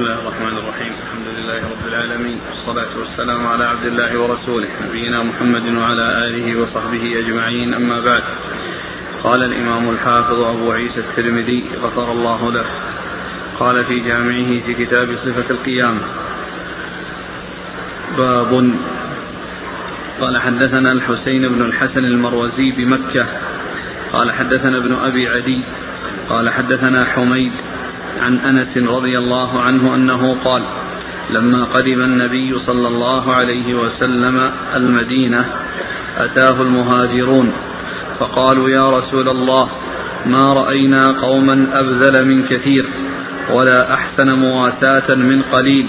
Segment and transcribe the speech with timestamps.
[0.00, 5.22] بسم الله الرحمن الرحيم الحمد لله رب العالمين والصلاة والسلام على عبد الله ورسوله نبينا
[5.22, 8.22] محمد وعلى آله وصحبه أجمعين أما بعد
[9.24, 12.64] قال الإمام الحافظ أبو عيسى الترمذي غفر الله له
[13.58, 16.00] قال في جامعه في كتاب صفة القيامة
[18.16, 18.72] باب
[20.20, 23.26] قال حدثنا الحسين بن الحسن المروزي بمكة
[24.12, 25.60] قال حدثنا ابن أبي عدي
[26.28, 27.52] قال حدثنا حميد
[28.20, 30.62] عن أنس رضي الله عنه أنه قال
[31.30, 35.44] لما قدم النبي صلى الله عليه وسلم المدينة
[36.18, 37.52] أتاه المهاجرون
[38.20, 39.68] فقالوا يا رسول الله
[40.26, 42.88] ما رأينا قوما أبذل من كثير
[43.52, 45.86] ولا أحسن مواساة من قليل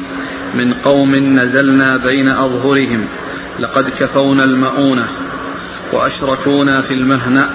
[0.53, 3.05] من قوم نزلنا بين أظهرهم
[3.59, 5.07] لقد كفونا المؤونة
[5.93, 7.49] وأشركونا في المهنا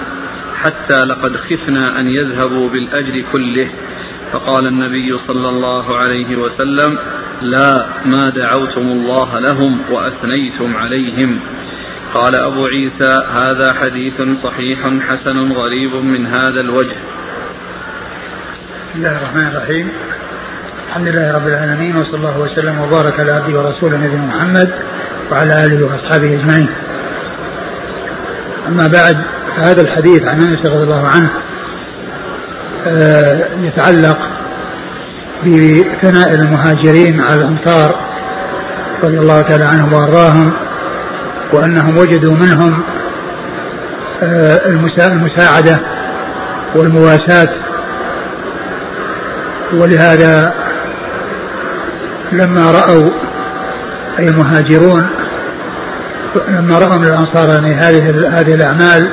[0.63, 3.69] حتى لقد خفنا أن يذهبوا بالأجر كله
[4.33, 6.97] فقال النبي صلى الله عليه وسلم
[7.41, 11.39] لا ما دعوتم الله لهم وأثنيتم عليهم.
[12.13, 16.97] قال أبو عيسى هذا حديث صحيح حسن غريب من هذا الوجه.
[18.89, 19.91] بسم الله الرحمن الرحيم.
[20.87, 24.69] الحمد لله رب العالمين وصلى الله وسلم وبارك على عبده ورسوله نبينا محمد
[25.31, 26.69] وعلى آله وأصحابه أجمعين.
[28.67, 29.17] أما بعد
[29.55, 31.29] فهذا الحديث عن انس رضي الله عنه
[33.67, 34.17] يتعلق
[35.45, 37.95] بثناء المهاجرين على الأنصار
[39.03, 40.53] رضي الله تعالى عنهم وأرضاهم
[41.53, 42.83] وأنهم وجدوا منهم
[44.23, 44.59] آه،
[45.11, 45.77] المساعدة
[46.75, 47.67] والمواساة.
[49.73, 50.53] ولهذا
[52.31, 53.09] لما رأوا
[54.19, 55.03] أي المهاجرون
[56.47, 59.11] لما رأوا من الأنصار يعني هذه هذه الأعمال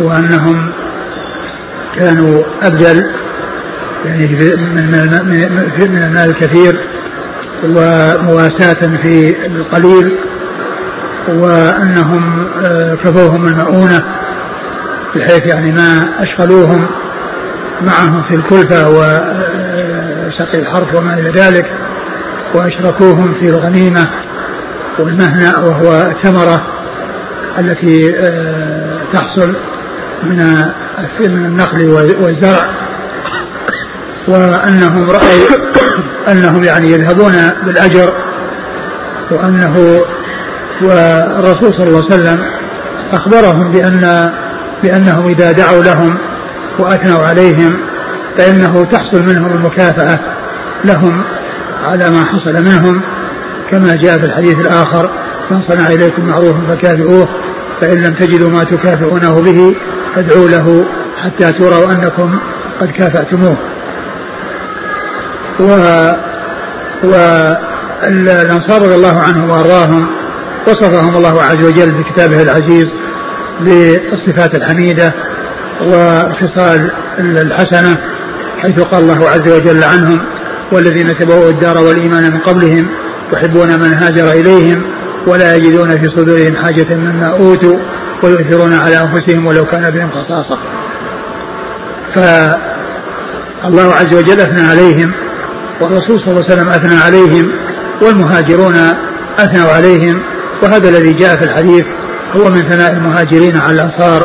[0.00, 0.72] وأنهم
[1.98, 3.02] كانوا أبذل
[4.04, 4.26] يعني
[5.88, 6.72] من المال الكثير
[7.64, 10.18] ومواساة في القليل
[11.28, 14.00] وأنهم آه، كفوهم المؤونة
[15.16, 16.88] بحيث يعني ما أشغلوهم
[17.86, 21.66] معهم في الكلفة وسقي الحرث وما إلى ذلك
[22.54, 24.10] وأشركوهم في الغنيمة
[24.98, 26.66] والمهنة وهو الثمرة
[27.58, 29.56] التي آه، تحصل
[30.24, 30.36] من
[31.20, 31.88] من النخل
[32.22, 32.62] والزرع
[34.28, 35.46] وأنهم رأوا
[36.32, 37.32] أنهم يعني يذهبون
[37.66, 38.12] بالأجر
[39.32, 40.02] وأنه
[40.82, 42.38] والرسول صلى الله عليه وسلم
[43.12, 44.30] أخبرهم بأن
[44.82, 46.18] بأنهم إذا دعوا لهم
[46.78, 47.72] وأثنوا عليهم
[48.38, 50.18] فإنه تحصل منهم المكافأة
[50.84, 51.24] لهم
[51.82, 53.02] على ما حصل منهم
[53.70, 55.10] كما جاء في الحديث الآخر
[55.50, 57.26] من صنع إليكم معروفا فكافئوه
[57.80, 59.72] فإن لم تجدوا ما تكافئونه به
[60.16, 60.84] فادعوا له
[61.16, 62.38] حتى تروا أنكم
[62.80, 63.56] قد كافأتموه.
[65.60, 65.66] و
[67.04, 70.06] والأنصار رضي الله عنهم وأرضاهم
[70.68, 72.86] وصفهم الله عز وجل في كتابه العزيز
[73.60, 75.12] بالصفات الحميدة
[75.80, 77.96] والخصال الحسنة
[78.62, 80.18] حيث قال الله عز وجل عنهم
[80.72, 82.88] والذين تبوأوا الدار والإيمان من قبلهم
[83.32, 84.78] يحبون من هاجر إليهم
[85.28, 87.78] ولا يجدون في صدورهم حاجة مما أوتوا
[88.24, 90.58] ويؤثرون على أنفسهم ولو كان بهم خصاصة
[92.14, 95.10] فالله عز وجل أثنى عليهم
[95.82, 97.44] والرسول صلى الله عليه وسلم أثنى عليهم
[98.02, 98.74] والمهاجرون
[99.38, 100.22] أثنوا عليهم
[100.62, 101.84] وهذا الذي جاء في الحديث
[102.36, 104.22] هو من ثناء المهاجرين على الأنصار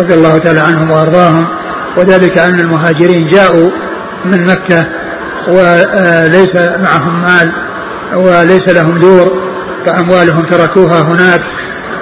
[0.00, 1.44] رضي الله تعالى عنهم وأرضاهم
[1.98, 3.70] وذلك أن المهاجرين جاءوا
[4.24, 4.84] من مكة
[5.48, 7.52] وليس معهم مال
[8.16, 9.44] وليس لهم دور
[9.86, 11.40] فأموالهم تركوها هناك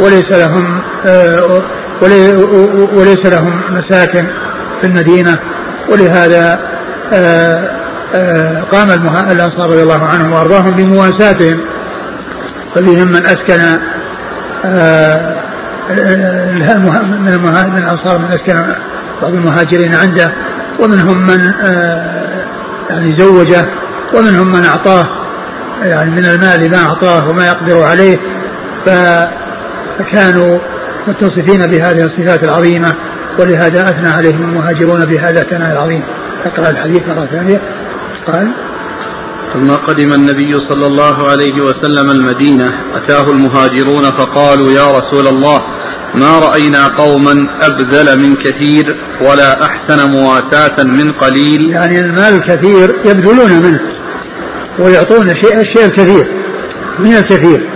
[0.01, 1.61] وليس لهم آه،
[2.97, 4.27] وليس لهم مساكن
[4.83, 5.39] في المدينة.
[5.93, 6.59] ولهذا
[7.15, 7.57] آه،
[8.15, 8.89] آه، قام
[9.31, 11.61] الأنصار رضي الله عنهم وأرضاهم بمواساتهم.
[12.75, 13.83] ففيهم من أسكن
[17.21, 18.75] من الأنصار من أسكن
[19.23, 20.35] بعض المهاجرين عنده.
[20.81, 21.41] ومنهم من
[22.91, 23.65] يعني زوجه.
[24.15, 25.05] ومنهم من أعطاه
[25.83, 28.17] يعني من المال ما أعطاه وما يقدر عليه.
[28.87, 28.91] ف
[29.99, 30.59] فكانوا
[31.09, 32.93] متصفين بهذه الصفات العظيمة
[33.41, 36.03] ولهذا أثنى عليهم المهاجرون بهذا الثناء العظيم.
[36.47, 37.61] أقرأ الحديث مرة ثانية.
[38.27, 38.55] قال
[39.53, 45.61] ثم قدم النبي صلى الله عليه وسلم المدينة أتاه المهاجرون فقالوا يا رسول الله
[46.15, 48.85] ما رأينا قوما أبذل من كثير
[49.21, 51.71] ولا أحسن مواساة من قليل.
[51.71, 53.81] يعني المال الكثير يبذلون منه
[54.79, 56.25] ويعطون الشيء الشيء الكثير
[56.99, 57.72] من الكثير.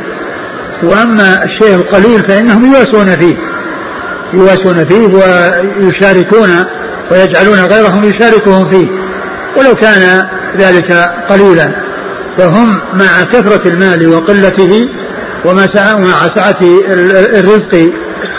[0.82, 3.34] وأما الشيء القليل فإنهم يواسون فيه.
[4.34, 6.48] يواسون فيه ويشاركون
[7.10, 8.86] ويجعلون غيرهم يشاركهم فيه.
[9.58, 10.22] ولو كان
[10.58, 10.92] ذلك
[11.30, 11.86] قليلا.
[12.38, 14.84] فهم مع كثرة المال وقلته
[15.46, 15.66] ومع
[16.34, 16.58] سعة
[17.38, 17.92] الرزق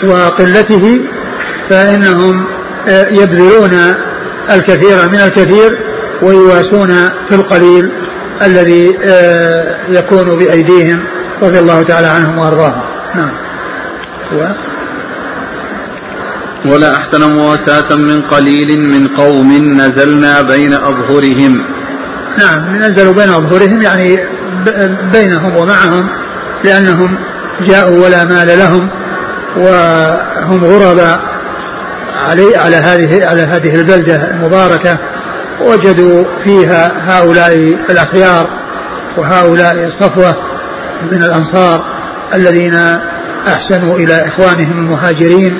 [0.04, 0.98] وقلته
[1.70, 2.46] فإنهم
[2.88, 3.94] آه، يبذلون
[4.50, 5.70] الكثير من الكثير
[6.22, 6.88] ويواسون
[7.28, 7.84] في القليل
[8.42, 9.52] الذي آه،
[9.90, 11.17] يكون بأيديهم.
[11.42, 12.82] رضي الله تعالى عنهم وأرضاهم.
[13.16, 13.34] نعم.
[14.38, 14.68] و؟
[16.72, 21.54] ولا أحسن مواساة من قليل من قوم نزلنا بين أظهرهم.
[22.38, 24.16] نعم نزلوا بين أظهرهم يعني
[25.12, 26.08] بينهم ومعهم
[26.64, 27.18] لأنهم
[27.66, 28.90] جاءوا ولا مال لهم
[29.56, 31.18] وهم غرباء
[32.26, 34.98] علي على هذه على هذه البلدة المباركة
[35.66, 37.56] وجدوا فيها هؤلاء
[37.90, 38.48] الأخيار
[39.18, 40.47] وهؤلاء الصفوة
[41.02, 41.80] من الأنصار
[42.34, 42.74] الذين
[43.48, 45.58] أحسنوا إلى إخوانهم المهاجرين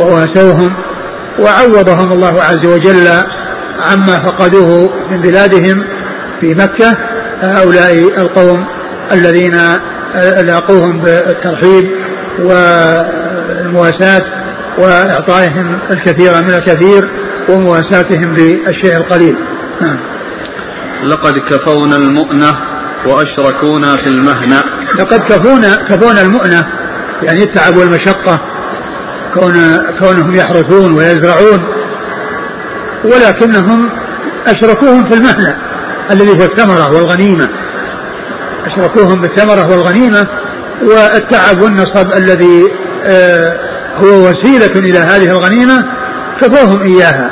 [0.00, 0.76] وواسوهم
[1.40, 3.08] وعوضهم الله عز وجل
[3.82, 5.84] عما فقدوه من بلادهم
[6.40, 6.96] في مكة.
[7.42, 8.66] هؤلاء القوم
[9.12, 9.52] الذين
[10.46, 11.84] لاقوهم بالترحيب
[12.44, 14.22] والمواساة
[14.78, 17.02] وإعطائهم الكثير من الكثير
[17.50, 19.34] ومواساتهم بالشيء القليل.
[19.82, 19.98] نعم.
[21.04, 22.52] لقد كفونا المؤنة
[23.08, 24.62] وأشركونا في المهنة.
[24.98, 26.62] لقد كفونا كفونا المؤنة
[27.26, 28.40] يعني التعب والمشقة
[29.34, 29.52] كون
[30.00, 31.60] كونهم يحرثون ويزرعون
[33.04, 33.86] ولكنهم
[34.46, 35.56] أشركوهم في المهنة
[36.10, 37.48] الذي هو الثمرة والغنيمة.
[38.66, 40.26] أشركوهم بالثمرة والغنيمة
[40.82, 42.62] والتعب والنصب الذي
[43.06, 43.50] آه،
[44.02, 45.82] هو وسيلة إلى هذه الغنيمة
[46.40, 47.30] كفوهم إياها.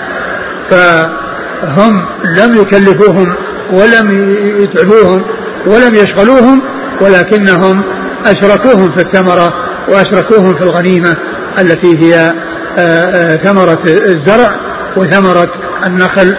[0.70, 1.92] فهم
[2.38, 3.26] لم يكلفوهم
[3.72, 4.30] ولم
[4.60, 5.20] يتعبوهم
[5.66, 6.71] ولم يشغلوهم
[7.02, 7.82] ولكنهم
[8.26, 9.52] أشركوهم في الثمرة
[9.88, 11.14] وأشركوهم في الغنيمة
[11.58, 12.32] التي هي
[12.78, 14.48] آه، آه، ثمرة الزرع
[14.96, 15.48] وثمرة
[15.86, 16.34] النخل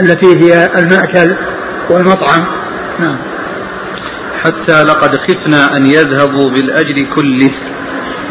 [0.00, 1.36] التي هي المأكل
[1.90, 2.40] والمطعم.
[3.00, 3.18] نعم.
[4.44, 7.50] حتى لقد خفنا أن يذهبوا بالأجر كله.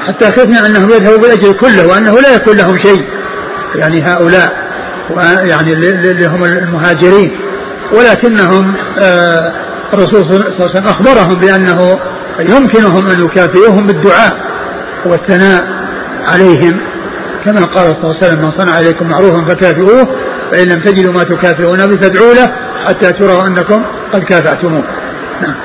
[0.08, 3.02] حتى خفنا أنهم يذهبوا بالأجر كله وأنه لا يكون لهم شيء.
[3.82, 4.50] يعني هؤلاء
[5.50, 7.30] يعني اللي هم المهاجرين.
[7.94, 9.59] ولكنهم آه
[9.94, 11.80] الرسول صلى الله عليه وسلم أخبرهم بأنه
[12.40, 14.34] يمكنهم أن يكافئوهم بالدعاء
[15.06, 15.64] والثناء
[16.28, 16.90] عليهم.
[17.46, 20.06] كما قال صلى الله عليه وسلم من صنع عليكم معروفا فكافئوه
[20.52, 22.48] فإن لم تجدوا ما تكافئون به فادعوا له
[22.88, 24.84] حتى تروا أنكم قد كافأتموه.
[25.42, 25.56] نعم.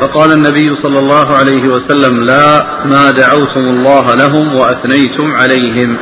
[0.00, 5.96] فقال النبي صلى الله عليه وسلم لا ما دعوتم الله لهم وأثنيتم عليهم.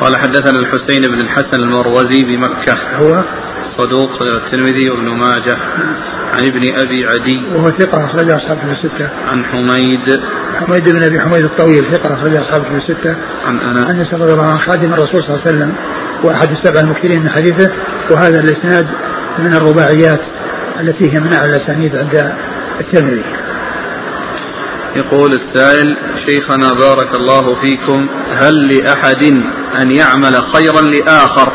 [0.00, 2.74] قال حدثنا الحسين بن الحسن المروزي بمكة.
[3.02, 3.24] هو
[3.78, 5.56] صدوق الترمذي وابن ماجه.
[6.34, 7.38] عن ابن أبي عدي.
[7.54, 9.08] وهو ثقة أخرج أصحابه في الستة.
[9.26, 10.20] عن حميد.
[10.54, 13.16] حميد بن أبي حميد الطويل ثقة أخرج أصحابه في الستة.
[13.46, 14.14] عن أنس.
[14.14, 15.74] عن رضي الله عنه خادم الرسول صلى الله عليه وسلم
[16.24, 17.74] وأحد السبع المكثرين من حديثه.
[18.10, 18.86] وهذا الإسناد
[19.38, 20.20] من الرباعيات
[20.80, 22.32] التي هي من أعلى الأسانيد عند
[22.80, 23.24] الترمذي.
[24.96, 25.96] يقول السائل
[26.26, 28.08] شيخنا بارك الله فيكم
[28.40, 29.22] هل لأحد
[29.82, 31.52] أن يعمل خيرا لآخر؟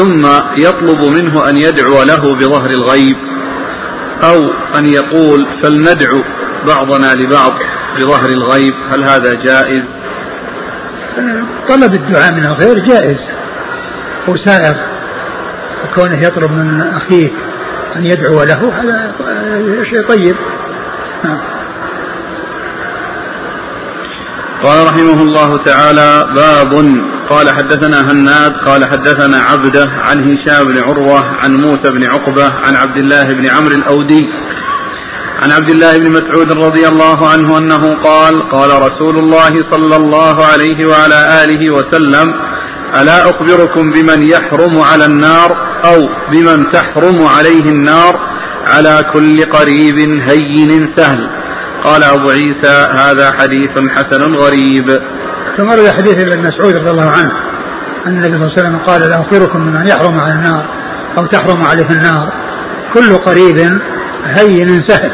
[0.00, 0.26] ثم
[0.58, 3.16] يطلب منه أن يدعو له بظهر الغيب
[4.24, 4.38] أو
[4.78, 6.20] أن يقول فلندعو
[6.66, 7.52] بعضنا لبعض
[7.98, 9.82] بظهر الغيب هل هذا جائز؟
[11.68, 13.18] طلب الدعاء من الغير جائز.
[14.28, 14.76] وسائر
[15.84, 17.28] وكونه يطلب من أخيه
[17.96, 19.14] أن يدعو له هذا
[19.84, 20.36] شيء طيب.
[21.24, 21.59] نعم.
[24.62, 26.72] قال رحمه الله تعالى باب
[27.30, 32.76] قال حدثنا هناد قال حدثنا عبده عن هشام بن عروة عن موسى بن عقبة عن
[32.76, 34.22] عبد الله بن عمرو الأودي
[35.42, 40.44] عن عبد الله بن مسعود رضي الله عنه أنه قال قال رسول الله صلى الله
[40.52, 42.28] عليه وعلى آله وسلم
[43.00, 45.50] ألا أخبركم بمن يحرم على النار
[45.84, 46.00] أو
[46.32, 48.14] بمن تحرم عليه النار
[48.76, 49.98] على كل قريب
[50.28, 51.39] هين سهل؟
[51.84, 54.86] قال أبو عيسى هذا حديث حسن غريب.
[55.58, 57.32] ثم روي حديث ابن مسعود رضي الله عنه
[58.06, 60.64] أن النبي صلى الله عليه وسلم قال لا أخبركم من يحرم على النار
[61.18, 62.32] أو تحرم عليه النار.
[62.94, 63.56] كل قريب
[64.38, 65.12] هين سهل.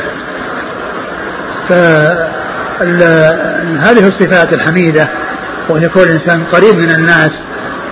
[2.81, 5.09] فهذه الصفات الحميدة
[5.71, 7.31] وأن يكون الإنسان قريب من الناس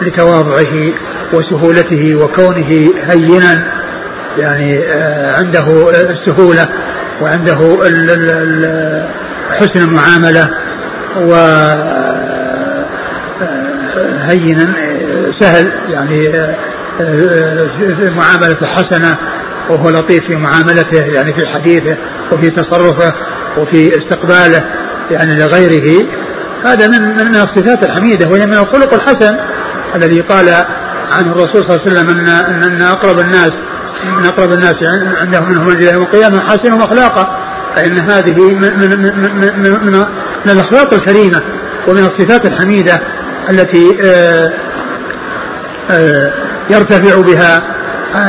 [0.03, 0.95] لتواضعه
[1.35, 2.69] وسهولته وكونه
[3.11, 3.75] هينا
[4.39, 6.67] يعني آه، عنده السهولة
[7.23, 7.79] وعنده
[9.59, 10.49] حسن المعاملة
[11.23, 11.35] و
[14.29, 14.75] هينا
[15.41, 16.33] سهل يعني
[18.11, 19.17] معاملته حسنة
[19.71, 21.97] وهو لطيف في معاملته يعني في حديثه
[22.33, 23.13] وفي تصرفه
[23.59, 24.65] وفي استقباله
[25.11, 26.07] يعني لغيره.
[26.67, 29.37] هذا من من الصفات الحميدة وهي من الخلق الحسن
[29.97, 30.49] الذي قال
[31.13, 33.53] عنه الرسول صلى الله عليه وسلم ان أن أقرب الناس
[34.21, 34.75] من أقرب الناس
[35.21, 37.25] عندهم منهم منزلة يوم القيامة حاسنهم أخلاقا
[37.77, 39.99] فإن هذه من, من, من, من, من,
[40.47, 41.41] من الأخلاق الكريمة
[41.89, 42.99] ومن الصفات الحميدة
[43.51, 44.49] التي آآ
[45.91, 46.25] آآ
[46.71, 47.61] يرتفع بها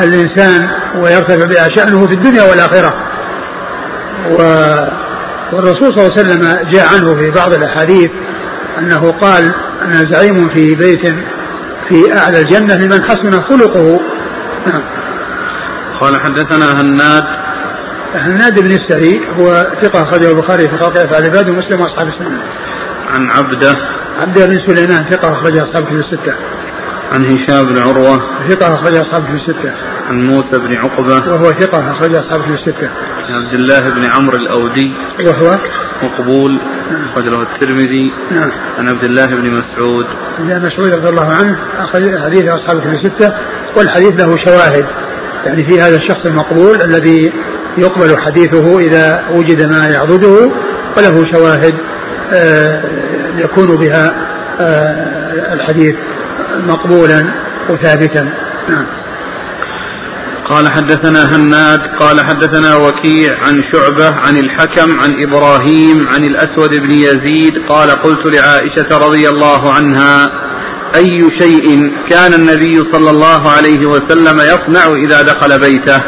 [0.03, 0.63] الإنسان
[1.03, 2.93] ويرتفع بها شأنه في الدنيا والآخرة.
[4.31, 4.35] و
[5.53, 8.09] والرسول صلى الله عليه وسلم جاء عنه في بعض الأحاديث
[8.79, 9.43] أنه قال
[9.83, 11.07] أنا زعيم في بيت
[11.89, 13.99] في أعلى الجنة لمن حسن خلقه.
[14.67, 14.81] نعم.
[16.01, 17.23] قال حدثنا هناد.
[18.15, 19.47] هناد بن السري هو
[19.81, 22.41] ثقة أخرجه البخاري في خلق أفعال العباد ومسلم وأصحاب السنة.
[23.13, 23.73] عن عبده.
[24.21, 26.33] عبده بن سليمان ثقة أخرج أصحاب في الستة.
[27.13, 28.47] عن هشام بن عروة.
[28.49, 29.71] ثقة أخرج أصحاب في الستة.
[30.11, 31.31] عن موسى بن عقبة.
[31.31, 32.89] وهو ثقة أخرج أصحاب في الستة.
[33.27, 34.93] عن عبد الله بن عمرو الأودي.
[35.25, 35.57] وهو؟
[36.03, 36.59] مقبول.
[37.11, 38.13] أخرج له الترمذي.
[38.31, 38.51] نعم.
[38.77, 40.05] عن عبد الله بن مسعود.
[40.39, 43.29] ابن مسعود رضي الله عنه أخرج حديث أصحاب في الستة
[43.77, 45.04] والحديث له شواهد.
[45.45, 47.31] يعني في هذا الشخص المقبول الذي
[47.77, 50.51] يقبل حديثه إذا وجد ما يعضده
[50.97, 51.73] وله شواهد
[52.33, 52.69] آه،
[53.43, 54.11] يكون بها
[54.59, 55.93] آه، الحديث
[56.67, 57.23] مقبولا
[57.69, 58.23] وثابتا.
[58.69, 59.05] نعم.
[60.49, 66.91] قال حدثنا هناد قال حدثنا وكيع عن شعبة عن الحكم عن إبراهيم عن الأسود بن
[66.91, 70.44] يزيد قال قلت لعائشة رضي الله عنها
[70.95, 75.99] أي شيء كان النبي صلى الله عليه وسلم يصنع إذا دخل بيته.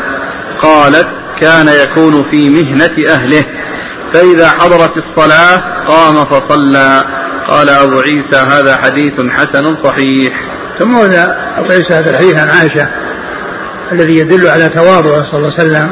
[0.63, 1.07] قالت
[1.41, 3.43] كان يكون في مهنة أهله.
[4.13, 7.03] فإذا حضرت الصلاة قام فصلى.
[7.49, 10.33] قال أبو عيسى هذا حديث حسن صحيح.
[10.79, 11.15] ثم ورد
[11.57, 12.87] أبو عيسى هذا الحديث عن عائشة
[13.91, 15.91] الذي يدل على تواضعه صلى الله عليه وسلم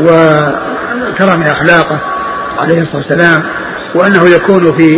[0.00, 2.00] وكرم أخلاقه
[2.58, 3.42] عليه الصلاة والسلام
[3.94, 4.88] وأنه يكون في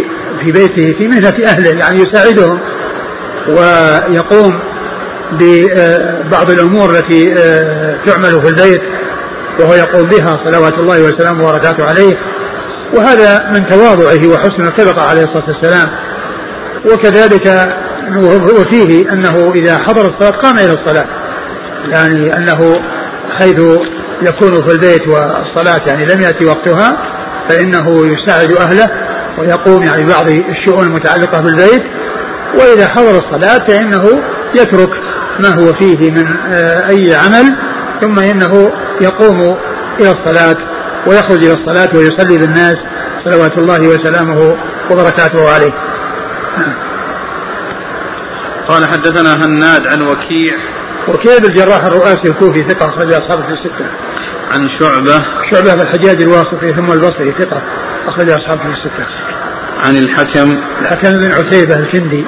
[0.44, 2.60] في بيته في مهنة أهله يعني يساعدهم.
[3.48, 4.52] ويقوم
[5.32, 8.80] ببعض الأمور التي آه، تعمل في البيت
[9.60, 12.14] وهو يقوم بها صلوات الله وسلامه وبركاته عليه.
[12.96, 15.88] وهذا من تواضعه وحسن الخلقة عليه الصلاة والسلام.
[16.92, 17.68] وكذلك
[18.60, 21.06] وفيه أنه إذا حضر الصلاة قام إلى الصلاة.
[21.92, 22.76] يعني أنه
[23.40, 23.60] حيث
[24.22, 26.96] يكون في البيت والصلاة يعني لم يأتي وقتها
[27.50, 28.88] فإنه يساعد أهله
[29.38, 31.97] ويقوم يعني بعض الشؤون المتعلقة بالبيت.
[32.58, 34.02] وإذا حضر الصلاة فإنه
[34.54, 34.90] يترك
[35.40, 37.46] ما هو فيه من آه، أي عمل
[38.00, 39.56] ثم إنه يقوم
[40.00, 40.56] إلى الصلاة
[41.06, 42.76] ويخرج إلى الصلاة ويصلي بالناس
[43.24, 44.56] صلوات الله وسلامه
[44.90, 45.72] وبركاته عليه.
[48.68, 50.54] قال حدثنا هناد عن وكيع.
[51.08, 53.86] وكيع الجراح الرؤاسي الكوفي ثقة أخرج أصحابه في الستة.
[54.52, 55.24] عن شعبة.
[55.50, 57.62] شعبة الحجاج الواسطي ثم البصري ثقة
[58.08, 59.06] أخرج أصحابه في الستة.
[59.84, 60.60] عن الحكم.
[60.80, 62.24] الحكم بن عتيبة الكندي.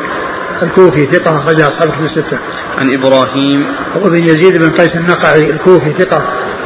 [0.63, 2.39] الكوفي ثقة أخرج أصحابه في الستة.
[2.81, 3.61] عن إبراهيم.
[3.97, 6.21] وابن يزيد بن قيس النقعي الكوفي ثقة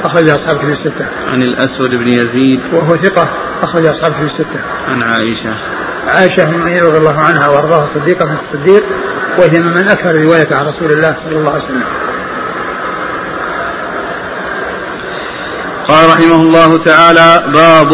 [0.06, 1.06] أخرج أصحابه في الستة.
[1.32, 2.60] عن الأسود بن يزيد.
[2.74, 3.28] وهو ثقة
[3.64, 4.60] أخرج أصحابه في الستة.
[4.88, 5.54] عن عائشة.
[6.08, 6.44] عائشة
[6.88, 8.84] رضي الله عنها وأرضاها صديقة من الصديق
[9.38, 11.84] وهي من أكثر رواية عن رسول الله صلى الله عليه وسلم.
[15.88, 17.92] قال رحمه الله تعالى باب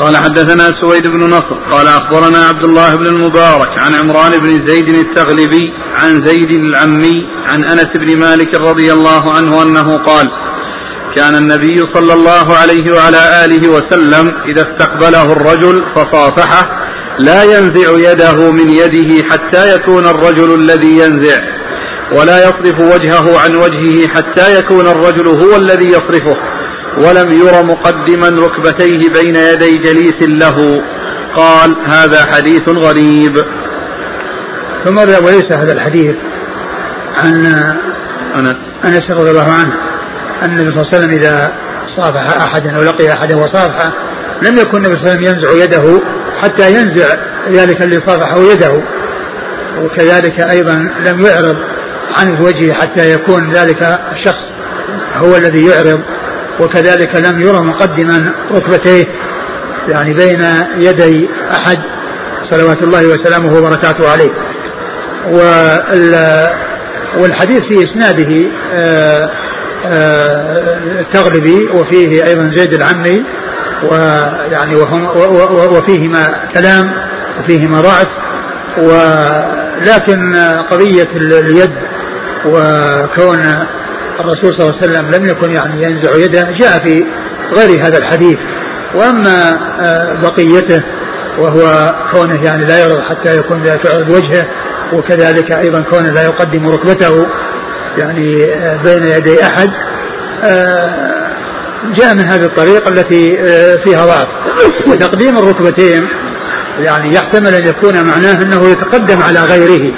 [0.00, 4.88] قال حدثنا سويد بن نصر قال أخبرنا عبد الله بن المبارك عن عمران بن زيد
[4.88, 7.14] التغلبي عن زيد العمي
[7.48, 10.28] عن أنس بن مالك رضي الله عنه أنه قال
[11.16, 16.68] كان النبي صلى الله عليه وعلى آله وسلم إذا استقبله الرجل فصافحه
[17.18, 21.40] لا ينزع يده من يده حتى يكون الرجل الذي ينزع
[22.18, 26.36] ولا يصرف وجهه عن وجهه حتى يكون الرجل هو الذي يصرفه
[26.98, 30.76] ولم ير مقدما ركبتيه بين يدي جليس له.
[31.36, 33.36] قال هذا حديث غريب.
[34.84, 36.14] ثم روى ليس هذا الحديث
[37.24, 37.34] عن
[38.36, 39.74] انس أنس رضي الله عنه
[40.42, 41.52] أن النبي صلى الله عليه وسلم إذا
[42.00, 43.92] صافح احدا أو لقي أحدا وصافحه
[44.44, 46.00] لم يكن النبي صلى الله عليه وسلم ينزع يده
[46.42, 47.06] حتى ينزع
[47.52, 48.72] ذلك اللي صافحه يده.
[49.82, 50.74] وكذلك أيضا
[51.06, 51.56] لم يعرض
[52.18, 54.44] عن وجهه حتى يكون ذلك الشخص
[55.24, 56.00] هو الذي يعرض.
[56.60, 59.04] وكذلك لم يرى مقدما ركبتيه
[59.88, 60.40] يعني بين
[60.80, 61.78] يدي أحد
[62.50, 64.30] صلوات الله وسلامه وبركاته عليه.
[67.20, 69.26] والحديث في إسناده آه،
[69.86, 73.24] آه، التغلبي وفيه أيضا زيد العمي
[73.90, 75.06] ويعني وهم
[75.76, 76.84] وفيهما كلام
[77.40, 78.06] وفيهما ضعف
[78.78, 80.32] ولكن
[80.70, 81.72] قضية اليد
[82.46, 83.42] وكون
[84.22, 87.04] الرسول صلى الله عليه وسلم لم يكن يعني ينزع يده جاء في
[87.56, 88.36] غير هذا الحديث.
[88.94, 89.50] وأما
[89.84, 90.80] آه، بقيته
[91.38, 94.44] وهو كونه يعني لا يرضى حتى يكون لا تعرض وجهه
[94.94, 97.26] وكذلك أيضا كونه لا يقدم ركبته
[97.98, 98.38] يعني
[98.84, 99.68] بين يدي أحد
[101.96, 103.28] جاء من هذه الطريقة التي
[103.84, 104.28] فيها ضعف.
[104.88, 106.02] وتقديم الركبتين
[106.86, 109.94] يعني يحتمل أن يكون معناه أنه يتقدم على غيره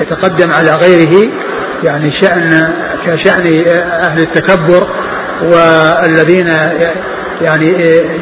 [0.00, 1.28] يتقدم على غيره
[1.84, 2.48] يعني شأن
[3.06, 3.64] كشأن
[4.02, 4.86] أهل التكبر
[5.42, 6.46] والذين
[7.40, 7.66] يعني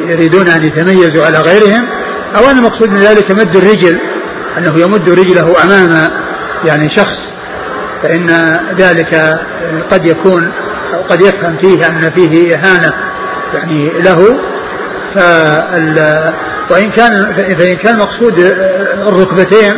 [0.09, 1.81] يريدون أن يتميزوا على غيرهم
[2.37, 3.99] أو أن المقصود من ذلك مد الرجل
[4.57, 6.07] أنه يمد رجله أمام
[6.67, 7.19] يعني شخص
[8.03, 8.25] فإن
[8.79, 9.15] ذلك
[9.91, 10.51] قد يكون
[10.93, 12.91] أو قد يفهم فيه أن فيه إهانة
[13.53, 14.17] يعني له
[16.71, 17.11] وإن كان
[17.57, 18.39] فإن كان مقصود
[19.07, 19.73] الركبتين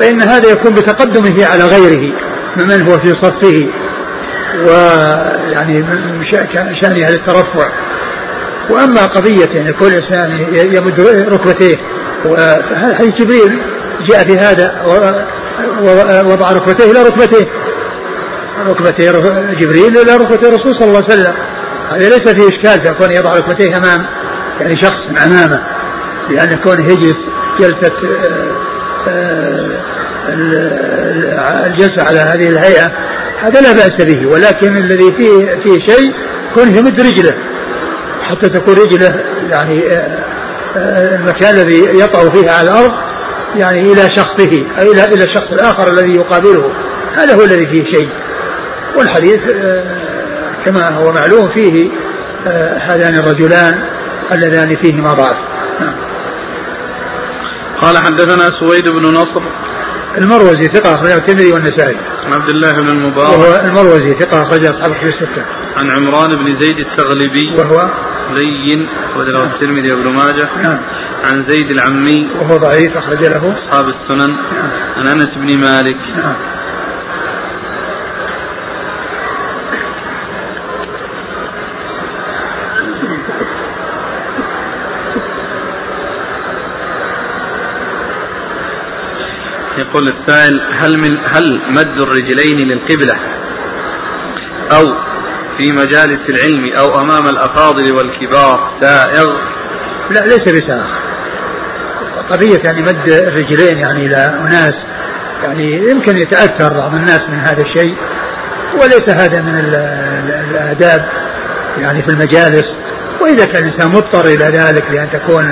[0.00, 2.12] فإن هذا يكون بتقدمه على غيره
[2.56, 3.85] ممن هو في صفه.
[4.66, 6.24] ويعني من
[6.82, 7.68] شأنه على الترفع.
[8.70, 10.30] وأما قضية أن يكون الإنسان
[10.74, 11.00] يمد
[11.34, 11.76] ركبتيه
[12.26, 13.62] وهذا حديث جبريل
[14.08, 14.82] جاء في هذا
[16.24, 17.46] وضع ركبتيه إلى ركبتيه.
[18.68, 19.12] ركبتي
[19.60, 21.36] جبريل إلى ركبتي الرسول صلى الله عليه وسلم.
[21.90, 24.06] هذا ليس فيه إشكال في كونه يضع ركبتيه أمام
[24.60, 25.58] يعني شخص أمامه
[26.30, 27.16] لأن كونه يجلس
[27.60, 27.96] جلسة
[29.08, 29.80] آه،
[30.28, 33.05] آه، الجلسة على هذه الهيئة
[33.44, 36.12] هذا لا بأس به ولكن الذي فيه فيه شيء
[36.54, 37.32] كونه يمد رجله
[38.22, 39.10] حتى تكون رجله
[39.52, 42.92] يعني آه، المكان الذي يطأ فيه على الأرض
[43.60, 46.72] يعني إلى شخصه أو إلى إلى الشخص الآخر الذي يقابله
[47.18, 48.08] هذا هو الذي فيه شيء
[48.98, 49.38] والحديث
[50.64, 51.90] كما هو معلوم فيه
[52.90, 53.74] هذان الرجلان
[54.32, 55.36] اللذان فيهما ضعف
[55.80, 55.96] نعم.
[57.80, 59.42] قال حدثنا سويد بن نصر
[60.18, 62.15] المروزي ثقة أخرجه الترمذي والنسائي.
[62.26, 65.44] عن عبد الله بن المبارك وهو المروزي ثقة أخرجه أصحاب الكتب الستة.
[65.76, 67.86] عن عمران بن زيد التغلبي وهو
[68.34, 69.52] لين وله نعم.
[69.52, 70.48] الترمذي وابن ماجه.
[70.62, 70.80] نعم.
[71.24, 74.30] عن زيد العمي وهو ضعيف أخرج له أصحاب السنن.
[74.30, 74.70] نعم.
[74.96, 75.96] عن أنس بن مالك.
[75.96, 76.55] نعم.
[89.96, 93.14] يقول السائل هل من هل مد الرجلين للقبلة
[94.72, 94.84] أو
[95.58, 99.26] في مجالس العلم أو أمام الأفاضل والكبار سائغ؟
[100.14, 100.86] لا ليس بسائغ.
[102.30, 104.74] قضية يعني مد الرجلين يعني إلى أناس
[105.42, 107.96] يعني يمكن يتأثر بعض الناس من هذا الشيء
[108.72, 109.58] وليس هذا من
[110.50, 111.08] الآداب
[111.82, 112.64] يعني في المجالس
[113.22, 115.44] وإذا كان الإنسان مضطر إلى ذلك لأن تكون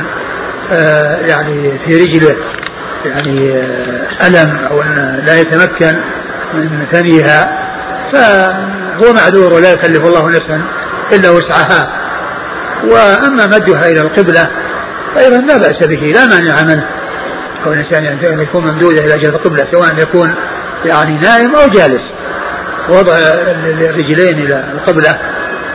[0.72, 2.53] آه يعني في رجله
[3.04, 6.00] يعني آه، ألم أو أن لا يتمكن
[6.54, 7.64] من ثنيها
[8.12, 10.62] فهو معذور ولا يكلف الله نفسا
[11.12, 12.04] إلا وسعها.
[12.90, 14.48] وأما مدها إلى القبلة
[15.14, 16.88] فأيضا لا بأس به لا مانع منه.
[17.64, 20.34] كون الإنسان يعني يكون ممدودا إلى جهة القبلة سواء يكون
[20.84, 22.04] يعني نائم أو جالس.
[22.90, 25.14] وضع الرجلين إلى القبلة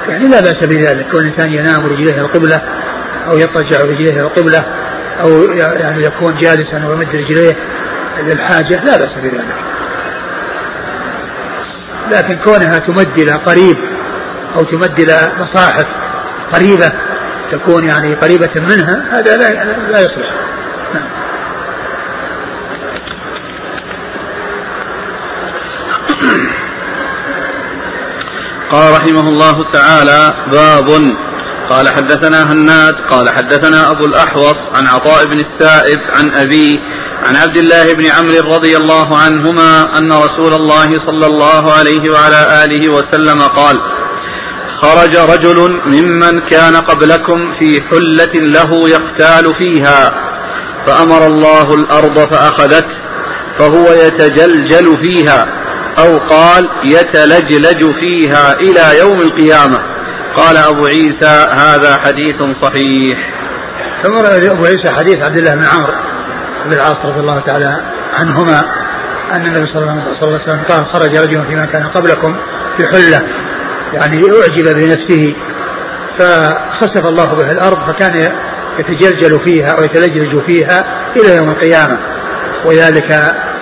[0.09, 1.11] يعني لا بأس بذلك.
[1.11, 2.57] كون الإنسان ينام رجليه إلى القبلة
[3.31, 4.78] أو يضطجع رجليه إلى القبلة
[5.19, 7.55] أو يعني يكون جالسا ويمد رجليه
[8.23, 9.69] للحاجة لا بأس بذلك
[12.13, 13.77] لكن كونها تمد إلى قريب
[14.57, 15.85] أو تمد إلى مصاحف
[16.53, 16.91] قريبة
[17.51, 19.49] تكون يعني قريبة منها هذا لا
[19.91, 20.33] لا يصلح
[20.93, 21.09] نعم.
[28.71, 30.89] قال رحمه الله تعالى باب
[31.69, 36.75] قال حدثنا هناد قال حدثنا أبو الأحوص عن عطاء بن السائب عن أبيه
[37.27, 42.65] عن عبد الله بن عمرو رضي الله عنهما أن رسول الله صلى الله عليه وعلى
[42.65, 43.75] آله وسلم قال
[44.83, 50.11] خرج رجل ممن كان قبلكم في حلة له يقتال فيها
[50.87, 52.99] فأمر الله الأرض فأخذته
[53.59, 55.45] فهو يتجلجل فيها
[55.99, 59.98] أو قال يتلجلج فيها إلى يوم القيامة.
[60.35, 63.17] قال أبو عيسى هذا حديث صحيح.
[64.03, 64.15] ثم
[64.55, 66.09] أبو عيسى حديث عبد الله بن عمرو
[66.65, 67.69] بن العاص رضي الله تعالى
[68.19, 68.59] عنهما
[69.35, 72.35] أن النبي صلى الله عليه وسلم قال خرج رجل فيما كان قبلكم
[72.77, 73.19] في حلة
[73.93, 75.35] يعني أعجب بنفسه
[76.19, 78.13] فخسف الله به الأرض فكان
[78.79, 80.83] يتجلجل فيها أو يتلجلج فيها
[81.17, 81.97] إلى يوم القيامة.
[82.67, 83.11] وذلك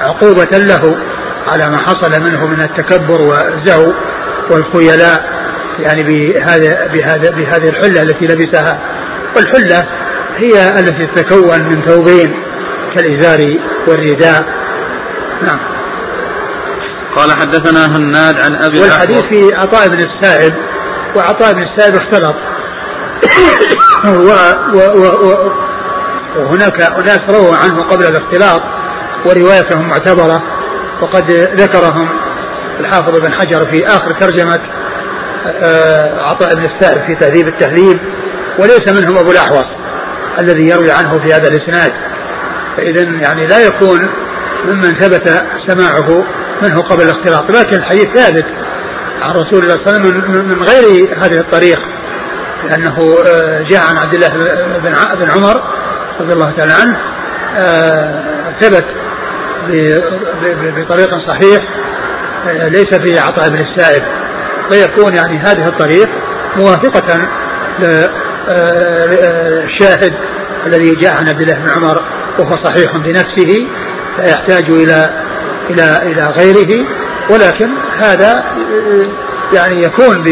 [0.02, 0.98] عقوبة له
[1.48, 3.92] على ما حصل منه من التكبر والزهو
[4.52, 5.37] والخيلاء.
[5.86, 8.80] يعني بهذا بهذا بهذه الحلة التي لبسها.
[9.36, 9.84] والحلة
[10.38, 12.34] هي التي تتكون من ثوبين
[12.96, 13.40] كالإزار
[13.88, 14.44] والرداء.
[15.44, 15.78] نعم.
[17.16, 20.54] قال حدثنا هناد عن أبي والحديث في عطاء بن السائب
[21.16, 22.36] وعطاء بن السائب اختلط.
[24.28, 24.30] و
[24.78, 25.52] و و
[26.38, 28.62] وهناك اناس رووا عنه قبل الاختلاط
[29.26, 30.40] وروايتهم معتبرة
[31.02, 32.10] وقد ذكرهم
[32.80, 34.56] الحافظ بن حجر في آخر ترجمة.
[34.56, 34.77] آه،
[36.20, 37.98] عطاء بن السائب في تهذيب التهذيب
[38.60, 39.66] وليس منهم أبو الأحوص
[40.40, 41.92] الذي يروي عنه في هذا الإسناد.
[42.78, 44.00] فإذا يعني لا يكون
[44.66, 45.30] ممن ثبت
[45.68, 46.24] سماعه
[46.64, 48.46] منه قبل الاختلاط لكن الحديث ثابت
[49.24, 51.80] عن رسول الله صلى الله عليه وسلم من غير هذه الطريق
[52.64, 54.30] لأنه آه، جاء عن عبد الله
[55.16, 55.62] بن عمر
[56.20, 56.98] رضي الله تعالى عنه
[57.58, 58.86] آه، ثبت
[60.78, 61.60] بطريق صحيح
[62.48, 64.17] آه، ليس في عطاء بن السائب.
[64.70, 66.08] فيكون يعني هذه الطريق
[66.58, 67.22] موافقة
[68.50, 70.14] للشاهد
[70.68, 71.98] الذي جاء عن عبد الله بن عمر
[72.40, 73.58] وهو صحيح بنفسه
[74.20, 75.10] لا يحتاج إلى
[75.70, 76.72] إلى إلى غيره.
[77.32, 77.68] ولكن
[78.04, 78.36] هذا
[79.56, 80.24] يعني يكون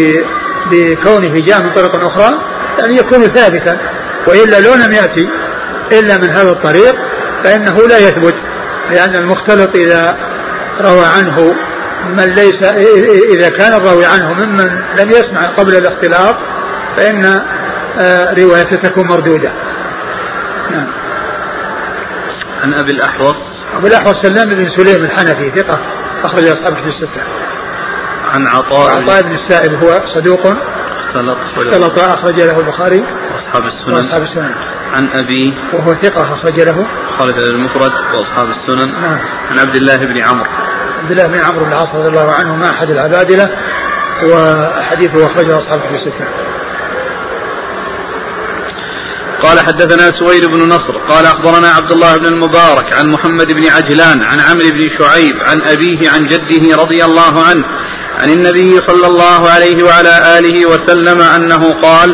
[0.71, 2.31] بكونه جاء من طريق أخرى
[2.79, 3.75] يعني يكون ثابتا.
[4.27, 5.27] وإلا لو لم يأتي
[5.99, 6.95] إلا من هذا الطريق
[7.43, 8.35] فإنه لا يثبت
[8.93, 10.17] لأن المختلط إذا
[10.85, 11.51] روى عنه
[12.07, 12.63] من ليس
[13.35, 14.67] إذا كان الراوي عنه ممن
[14.99, 16.35] لم يسمع قبل الاختلاط
[16.97, 17.25] فإن
[17.99, 19.51] آه، روايته تكون مردودة.
[20.71, 20.87] نعم.
[22.63, 23.35] عن أبي الأحوص.
[23.77, 25.79] أبو الأحوص سلام بن سليم الحنفي ثقة
[26.25, 27.23] أخرج أصحابه في الستة.
[28.33, 30.47] عن عطاء عطاء بن السائب هو صدوق.
[31.57, 33.01] اختلط أخرج له البخاري.
[33.01, 33.93] وأصحاب السنن.
[33.93, 34.55] وأصحاب السنن.
[34.95, 35.53] عن أبي.
[35.73, 36.87] وهو ثقة أخرج له.
[37.17, 37.91] خالد المفرد.
[37.91, 38.91] وأصحاب السنن.
[38.91, 39.19] نعم.
[39.51, 40.64] عن عبد الله بن عمرو.
[41.05, 43.45] عبد الله بن عمرو بن العاص رضي الله عنه ما أحد العبادلة
[44.29, 46.25] وحديثه أخرجه أصحابه في الستة.
[49.41, 54.23] قال حدثنا سويد بن نصر قال أخبرنا عبد الله بن المبارك عن محمد بن عجلان
[54.23, 57.65] عن عمرو بن شعيب عن أبيه عن جده رضي الله عنه
[58.21, 62.13] عن النبي صلى الله عليه وعلى آله وسلم أنه قال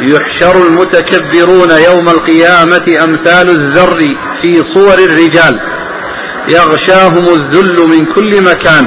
[0.00, 3.98] يحشر المتكبرون يوم القيامة أمثال الذر
[4.42, 5.54] في صور الرجال.
[6.50, 8.84] يغشاهم الذل من كل مكان.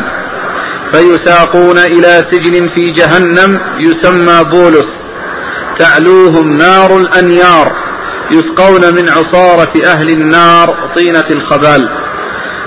[0.93, 4.85] فيساقون إلى سجن في جهنم يسمى بولس.
[5.79, 7.71] تعلوهم نار الأنيار
[8.31, 11.89] يسقون من عصارة أهل النار طينة الخبال.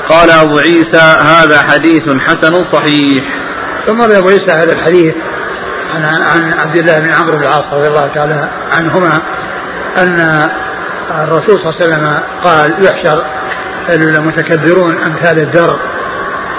[0.08, 3.24] قال أبو عيسى هذا حديث حسن صحيح.
[3.86, 5.14] ثم أبو عيسى هذا الحديث
[5.94, 9.22] عن عن عبد الله بن عمرو بن العاص رضي الله تعالى عنهما
[9.98, 10.48] أن
[11.10, 13.24] الرسول صلى الله عليه وسلم قال يحشر
[13.92, 15.78] المتكبرون أمثال الذر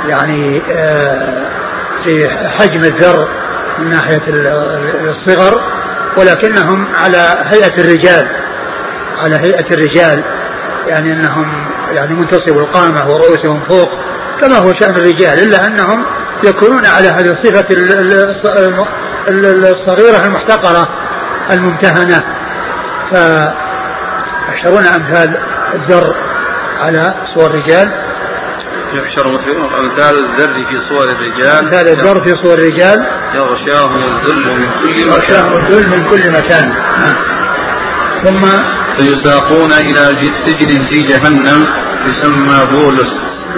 [0.08, 1.46] يعني آه،
[2.04, 3.28] في حجم الذر
[3.80, 4.22] من ناحية
[5.12, 5.62] الصغر
[6.18, 8.26] ولكنهم على هيئة الرجال
[9.18, 10.24] على هيئة الرجال
[10.88, 13.90] يعني إنهم يعني منتصب القامة ورؤوسهم فوق
[14.42, 16.06] كما هو شأن الرجال إلا أنهم
[16.46, 17.68] يكونون على هذه الصفة
[19.30, 20.86] الصغيرة المحتقرة
[21.52, 22.20] الممتهنة.
[23.12, 25.38] فيحشرون أمثال
[25.76, 26.08] الذر
[26.84, 27.88] على صور الرجال.
[28.96, 29.28] يحشر
[29.84, 31.64] أمثال الذر في صور الرجال.
[31.64, 33.00] أمثال الذر في صور الرجال.
[33.36, 35.08] يغشاهم الذل من كل مكان.
[35.08, 36.68] يغشاهم الذل من كل مكان.
[38.24, 38.40] ثم
[38.98, 41.66] فيساقون إلى سجن في جهنم
[42.08, 43.12] يسمى بولس.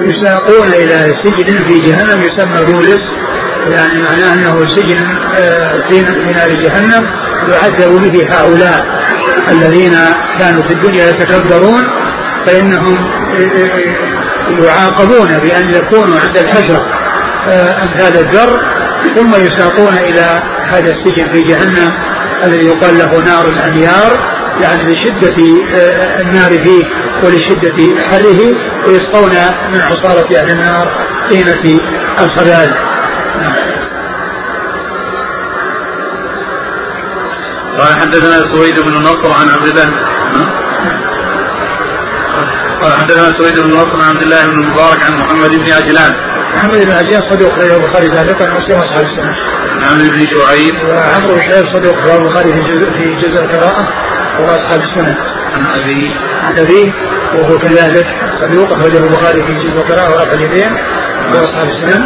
[0.08, 3.02] يساقون إلى سجن في جهنم يسمى بولس.
[3.76, 4.98] يعني معناه أنه سجن
[5.38, 7.04] آه، في نار جهنم
[7.52, 8.82] يعذب به هؤلاء
[9.52, 9.94] الذين
[10.40, 11.97] كانوا في الدنيا يتكبرون.
[12.48, 12.98] فإنهم
[13.38, 16.82] آه، آه، يعاقبون بأن يكونوا عند الحجرة
[17.50, 18.58] آه، أمثال الذر
[19.16, 21.92] ثم يساقون إلى هذا السجن في جهنم
[22.44, 24.12] الذي يقال له نار الأنيار
[24.62, 25.36] يعني لشدة
[25.76, 26.84] آه، النار فيه
[27.24, 28.54] ولشدة حره
[28.88, 29.32] ويسقون
[29.74, 30.86] من عصارة أهل النار
[31.30, 31.80] طينة
[32.20, 32.88] الخبال
[37.78, 39.90] قال حدثنا سويد بن نصر عن عبد الله.
[42.82, 46.12] قال حدثنا سويد بن نصر عن عبد الله بن المبارك عن محمد بن عجلان.
[46.56, 49.34] محمد بن عجلان صدوق رواه البخاري تعليقا ومسلم اصحاب السنة.
[49.88, 50.76] عن ابن شعيب.
[50.90, 53.84] وعمرو بن شعيب صدوق رواه البخاري في جزء في جزء القراءة
[54.40, 55.16] واصحاب السنن
[55.54, 56.04] عن أبي.
[56.46, 56.84] عن أبي
[57.38, 58.06] وهو كذلك
[58.42, 60.72] صدوق أخرجه البخاري في جزء القراءة ورفع اليدين
[61.32, 62.04] واصحاب السنن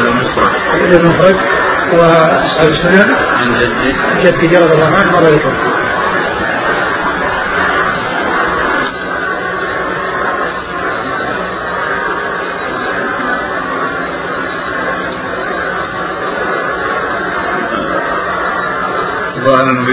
[0.00, 1.36] المفرد المفرد
[1.92, 4.30] واصحاب السنن عن جده.
[4.30, 5.77] جده رضي الله عنه مر ذكره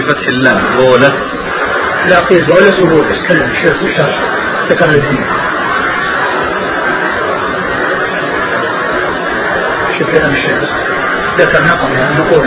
[0.06, 0.76] بفتح اللام.
[0.76, 1.08] بولة.
[2.10, 4.16] لا قيل بولة وبولة تكلم الشيخ الشرح
[4.70, 5.26] ذكر الاثنين
[9.98, 10.70] شوف كلام الشيخ
[11.38, 12.46] ذكر نقم يعني نقول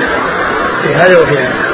[0.84, 1.70] في هذا وفي هذا.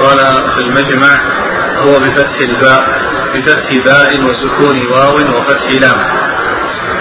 [0.00, 0.18] قال
[0.54, 1.39] في المجمع
[1.84, 2.82] هو بفتح الباء
[3.34, 6.00] بفتح باء وسكون واو وفتح لام.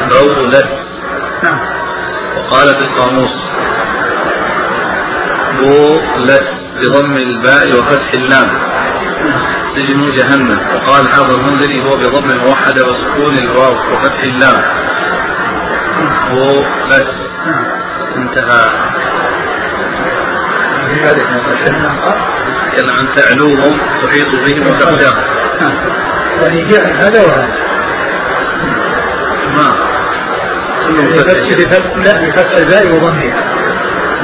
[0.09, 0.69] بولت
[1.43, 1.59] نعم.
[2.37, 3.35] وقال في القاموس.
[5.59, 6.47] بولت
[6.81, 8.69] بضم الباء وفتح اللام.
[9.75, 10.75] سجن جهنم.
[10.75, 14.57] وقال حافظ المنذري هو بضم موحدة وسكون الواو وفتح اللام.
[16.31, 17.09] بولت
[18.15, 18.89] انتهى.
[22.79, 25.29] يتكلم عن تعلوهم تحيط بهم وتخشاهم
[26.41, 27.47] يعني جاء هذا وهذا.
[29.55, 29.89] ما؟
[32.05, 33.33] لا بفتح الباء وضمها.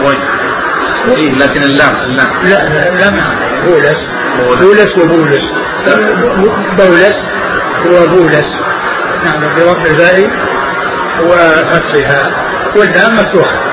[0.05, 0.21] وين؟
[1.07, 2.43] إيه لكن اللام اللام.
[2.43, 2.57] لا
[2.95, 3.25] لا ما
[3.65, 3.99] بولس.
[4.37, 4.89] بولس.
[4.99, 5.45] وبولس.
[6.77, 7.15] بولس
[7.85, 8.45] وبولس.
[9.25, 10.29] نعم بضم الباء
[11.23, 12.25] وفتحها.
[12.77, 13.64] واللام مفتوحة.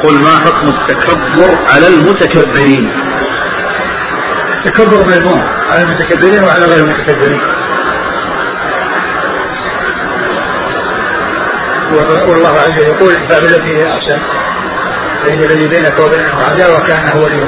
[0.00, 2.90] يقول ما حكم التكبر على المتكبرين؟
[4.66, 7.40] التكبر مذموم على المتكبرين وعلى غير المتكبرين.
[12.28, 14.20] والله عز وجل يقول بالتي هي أحسن
[15.24, 17.42] فان الذي بينك وبينه عداوة كان هو ولي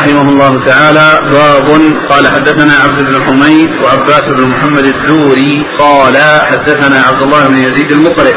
[0.00, 1.68] رحمه الله تعالى باب
[2.10, 6.16] قال حدثنا عبد بن حميد وعباس بن محمد الدوري قال
[6.50, 8.34] حدثنا عبد الله بن يزيد المقرئ.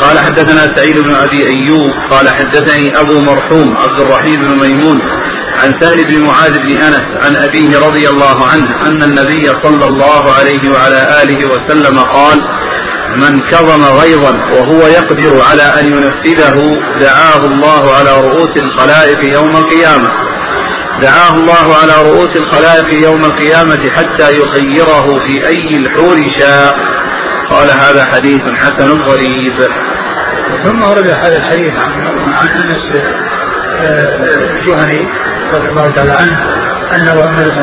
[0.00, 4.98] قال حدثنا سعيد بن أبي أيوب قال حدثني أبو مرحوم عبد الرحيم بن ميمون
[5.60, 10.32] عن سهل بن معاذ بن أنس عن أبيه رضي الله عنه أن النبي صلى الله
[10.38, 12.38] عليه وعلى آله وسلم قال
[13.22, 20.25] من كظم غيظا وهو يقدر على أن ينفذه دعاه الله على رؤوس الخلائق يوم القيامة.
[21.02, 26.72] دعاه الله على رؤوس الخلائق يوم القيامة حتى يخيره في أي الحور شاء.
[27.50, 29.56] قال هذا حديث حسن غريب.
[30.64, 31.74] ثم ورد هذا الحديث
[32.38, 33.00] عن أنس
[33.80, 35.00] الجهني
[35.54, 36.56] رضي الله تعالى عنه
[36.96, 37.20] أنه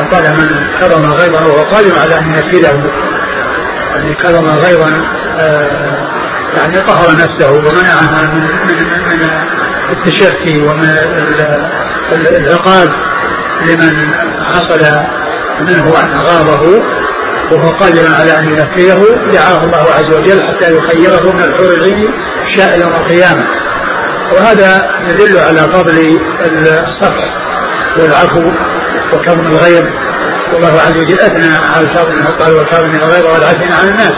[0.10, 2.78] قال من كرم غيظا وهو قادر على أن ينفذه
[3.96, 4.90] يعني كرم غيظا
[5.42, 5.64] آه،
[6.58, 8.78] يعني طهر نفسه ومنعها من من
[9.10, 9.30] من
[9.92, 10.90] التشفي ومن
[12.12, 12.90] العقاب.
[13.68, 14.14] لمن
[14.52, 14.82] حصل
[15.62, 16.82] منه أن أغاضه
[17.52, 19.02] وهو قادر على أن ينفذه
[19.34, 22.10] دعاه الله عز وجل حتى يخيره من الحور العين
[22.58, 23.48] شاء يوم القيامة.
[24.32, 27.24] وهذا يدل على فضل الصفح
[28.00, 28.52] والعفو
[29.14, 29.84] وكظم الغيظ
[30.54, 34.14] والله عز وجل أثنى على الكاظم قال والكاظم الغيظ والعافين عن الناس.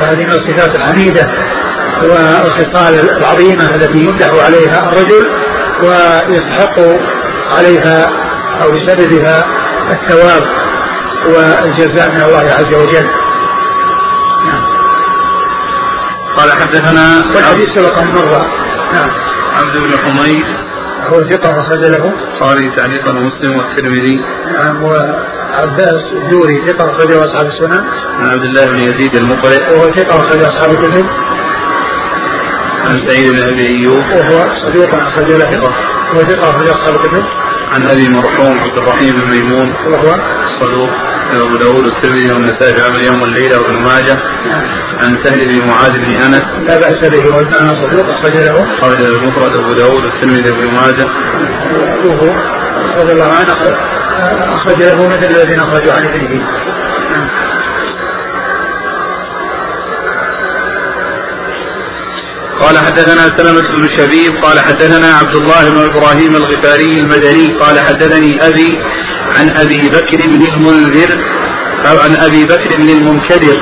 [0.00, 1.26] وهذه من الصفات الحميدة
[2.02, 5.24] والخصال العظيمة التي يمدح عليها الرجل
[5.82, 6.80] ويستحق
[7.58, 8.08] عليها
[8.62, 9.44] أو بسببها
[9.90, 10.42] الثواب
[11.26, 13.06] والجزاء من الله عز وجل.
[14.46, 14.64] نعم.
[16.36, 18.42] قال حدثنا والحديث سبق مرة
[18.92, 19.10] نعم.
[19.56, 20.44] عبد بن حميد.
[21.12, 21.96] هو ثقة أخرج له.
[21.96, 24.16] البخاري تعليقا مسلم والترمذي.
[24.60, 27.84] نعم وعباس الدوري ثقة أخرجه أصحاب السنن.
[28.18, 29.62] عن عبد الله بن يزيد المقرئ.
[29.72, 31.06] وهو ثقة أخرج أصحاب الكتب.
[32.86, 34.04] عن سعيد بن أبي أيوب.
[34.04, 35.60] وهو صديق أخرج له.
[36.12, 37.24] وهو ثقة أخرج أصحاب الكتب.
[37.74, 40.10] عن أبي مرحوم عبد الرحيم بن ميمون وهو
[40.60, 40.90] صدوق
[41.46, 44.16] أبو داود والترمذي والنسائي في عمل يوم والليله وابن ماجه.
[45.02, 46.42] عن سهل بن معاذ بن أنس.
[46.68, 48.64] لا بأس به وكان صدوق أخرج له.
[48.78, 51.06] أخرج المفرد أبو داود والترمذي وابن ماجه.
[52.04, 52.34] ابوه
[53.00, 53.54] رضي الله عنه
[54.56, 56.59] أخرج له مثل الذين أخرجوا عن ابنه.
[62.70, 68.32] قال حدثنا سلمة بن شبيب قال حدثنا عبد الله بن إبراهيم الغفاري المدني قال حدثني
[68.48, 68.72] أبي
[69.38, 71.10] عن أبي بكر بن المنذر
[71.90, 73.56] أو عن أبي بكر بن المنكدر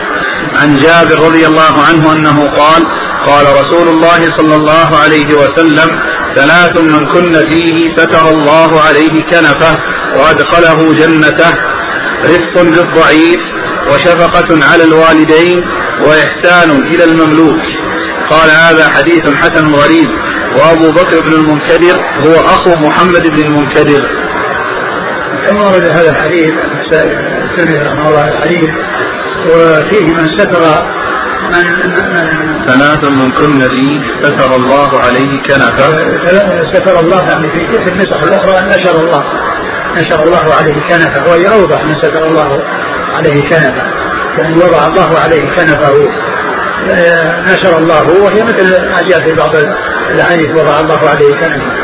[0.61, 2.83] عن جابر رضي الله عنه أنه قال
[3.27, 5.89] قال رسول الله صلى الله عليه وسلم
[6.35, 9.79] ثلاث من كن فيه ستر الله عليه كنفه
[10.17, 11.53] وأدخله جنته
[12.25, 13.41] رفق بالضعيف
[13.91, 15.59] وشفقة على الوالدين
[16.03, 17.68] وإحسان إلى المملوك.
[18.31, 20.09] قال هذا حديث حسن غريب.
[20.57, 24.03] وأبو بكر بن المنكدر هو أخو محمد بن المنكدر.
[25.45, 28.69] كما ورد هذا الحديث الترمذي رحمه الله الحديث
[29.47, 30.63] وفيه من ستر
[31.53, 35.89] من من ثلاث من كن فيه ستر الله عليه كنفة.
[36.75, 37.47] ستر الله يعني
[37.85, 39.23] في النسخ الأخرى؟ نشر الله
[39.97, 41.31] نشر الله عليه كنفة.
[41.31, 42.59] وهي أوضح من ستر الله
[43.17, 43.85] عليه كنفة.
[44.37, 45.95] كان وضع الله عليه كنفه.
[47.43, 49.57] نشر الله وهي مثل ما جاء في بعض
[50.11, 51.79] الأحاديث وضع الله عليه كنفه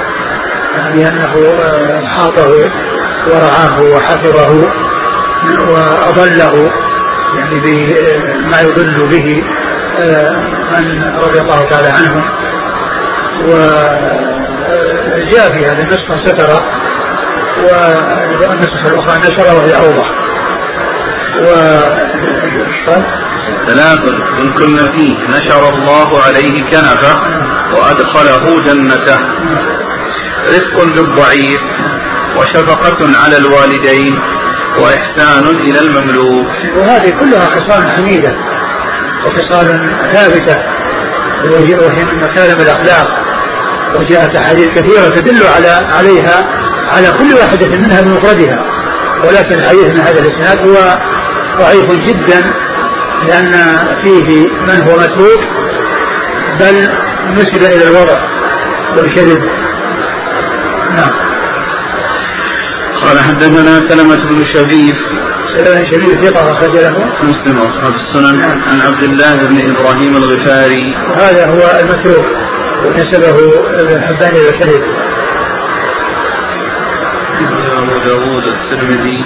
[0.94, 1.34] لأنه
[2.16, 2.48] حاطه
[3.26, 4.70] ورعاه وحفظه
[5.68, 6.68] وأضله
[7.38, 9.28] يعني بما يضل به
[10.00, 10.30] آه،
[10.72, 10.84] من
[11.22, 12.24] رضي الله تعالى عنهم
[13.44, 16.50] وجاء في هذه النسخة ستر
[18.40, 20.08] والنسخة الأخرى نشر وهي أوضح.
[21.34, 21.36] و
[23.66, 23.98] ثلاث
[24.40, 25.14] إن كن فيه.
[25.28, 27.16] نشر الله عليه كنفه
[27.76, 29.18] وأدخله جنته.
[30.48, 31.60] رفق بالضعيف
[32.36, 34.14] وشفقة على الوالدين
[34.78, 36.46] وإحسان إلى المملوك.
[36.78, 38.32] وهذه كلها خصال حميدة
[39.24, 39.66] وخصال
[40.12, 40.58] ثابتة.
[41.50, 43.06] وهي من مكارم الأخلاق.
[43.98, 46.44] وجاءت أحاديث كثيرة تدل على عليها
[46.90, 48.54] على كل واحدة منها بمفردها
[49.24, 50.76] ولكن الحديث من هذا الإسناد هو
[51.58, 52.63] ضعيف جدا.
[53.28, 53.52] لأن
[54.04, 54.28] فيه
[54.68, 55.42] من هو متروك
[56.60, 56.76] بل
[57.32, 58.18] نسب إلى الوضع
[58.96, 59.40] والكذب.
[60.96, 61.14] نعم.
[63.02, 64.94] قال حدثنا سلمة بن شبيب
[65.56, 66.94] سلمة شبيب ثقة أخرج له.
[67.22, 68.36] مسلم وأصحاب السنن.
[68.68, 70.84] عن عبد الله بن إبراهيم الغفاري.
[71.10, 72.26] وهذا هو المتروك
[72.84, 73.36] ونسبه
[73.80, 74.82] ابن حبان إلى الكذب
[77.76, 79.20] أبو داوود الترمذي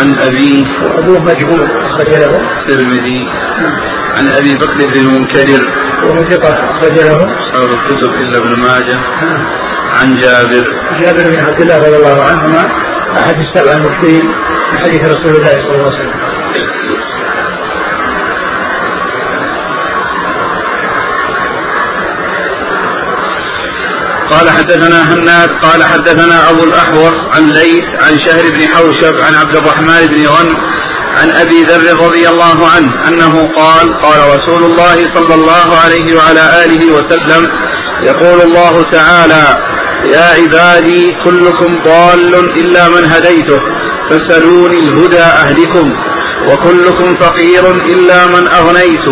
[0.00, 3.20] عن أبي وأبوه مجهول أخرج له الترمذي.
[4.16, 5.62] عن أبي بكر بن المنكدر
[6.04, 8.98] وهو ثقة أخرج له أصحاب الكتب إلا ابن ماجه.
[10.00, 10.64] عن جابر.
[11.00, 12.66] جابر بن عبد الله رضي الله عنهما
[13.16, 14.26] أحد السبع المكثرين
[14.72, 16.17] من حديث رسول الله صلى الله عليه وسلم.
[24.30, 29.56] قال حدثنا هناد قال حدثنا أبو الاحوص عن ليث عن شهر بن حوشب عن عبد
[29.56, 30.54] الرحمن بن غن
[31.16, 36.64] عن أبي ذر رضي الله عنه أنه قال قال رسول الله صلى الله عليه وعلى
[36.64, 37.46] آله وسلم
[38.04, 39.44] يقول الله تعالى
[40.04, 43.58] يا عبادي كلكم ضال إلا من هديته
[44.10, 45.90] فسلوني الهدى أهدكم
[46.48, 49.06] وكلكم فقير إلا من أغنيت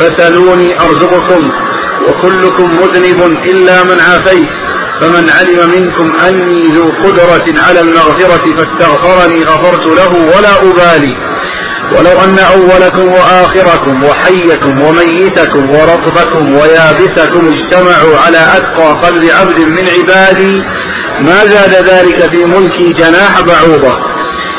[0.00, 1.50] فسلوني أرزقكم
[2.08, 4.48] وكلكم مذنب إلا من عافيت
[5.00, 11.14] فمن علم منكم أني ذو قدرة على المغفرة فاستغفرني غفرت له ولا أبالي.
[11.92, 20.58] ولو أن أولكم وآخركم وحيكم وميتكم ورطبكم ويابسكم اجتمعوا على أتقى قلب عبد من عبادي
[21.22, 23.96] ما زاد ذلك في ملكي جناح بعوضة.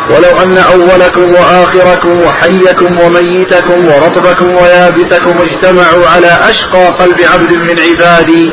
[0.10, 8.48] ولو أن أولكم وآخركم وحيكم وميتكم ورطبكم ويابسكم اجتمعوا على أشقى قلب عبد من عبادي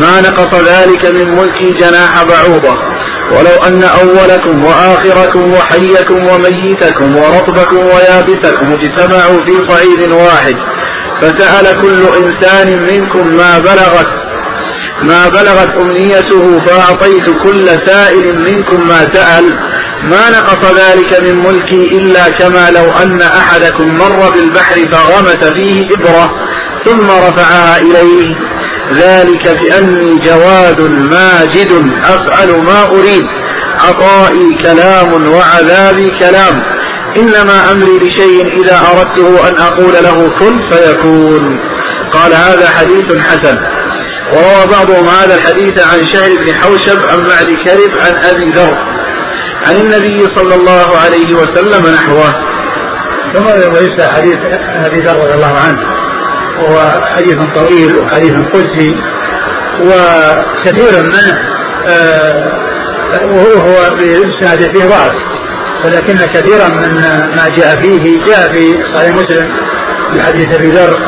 [0.00, 2.74] ما نقص ذلك من ملكي جناح بعوضة.
[3.32, 10.54] ولو أن أولكم وآخركم وحيكم وميتكم ورطبكم ويابسكم اجتمعوا في صعيد واحد.
[11.20, 14.10] فسأل كل إنسان منكم ما بلغت
[15.02, 19.69] ما بلغت أمنيته فأعطيت كل سائل منكم ما سأل.
[20.04, 26.30] ما نقص ذلك من ملكي إلا كما لو أن أحدكم مر بالبحر فغمس فيه إبرة
[26.86, 28.28] ثم رفعها إليه.
[28.92, 33.24] ذلك بأني جواد ماجد أفعل ما أريد.
[33.80, 36.60] عطائي كلام وعذابي كلام.
[37.16, 41.58] إنما أمري بشيء إذا أردته أن أقول له كن فيكون.
[42.12, 43.56] قال هذا حديث حسن.
[44.32, 48.89] وروى بعضهم هذا الحديث عن شهر بن حوشب عن معد كرب عن أبي ذر.
[49.66, 52.32] عن النبي صلى الله عليه وسلم نحوه.
[53.34, 54.38] ثم ليس حديث
[54.84, 56.00] أبي ذر رضي الله عنه.
[56.60, 58.94] وهو حديث طويل وحديث قدسي
[59.80, 61.36] وكثير منه
[61.88, 62.34] آه،
[63.24, 65.12] وهو بإسناده فيه ضعف.
[65.84, 66.94] ولكن كثيرا من
[67.36, 69.46] ما جاء فيه جاء في صحيح مسلم
[70.12, 70.98] في حديث أبي ذر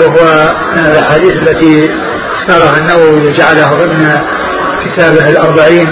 [0.00, 1.88] وهو من الأحاديث التي
[2.38, 4.08] اختارها النووي وجعله ضمن
[4.84, 5.88] كتابه الأربعين.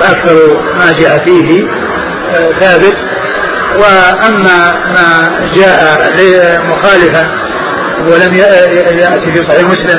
[0.00, 1.60] وأكثر ما جاء فيه
[2.60, 2.94] ثابت.
[3.78, 6.08] وأما ما جاء
[6.62, 7.26] مخالفا
[8.06, 8.34] ولم
[8.98, 9.98] يأتي في صحيح مسلم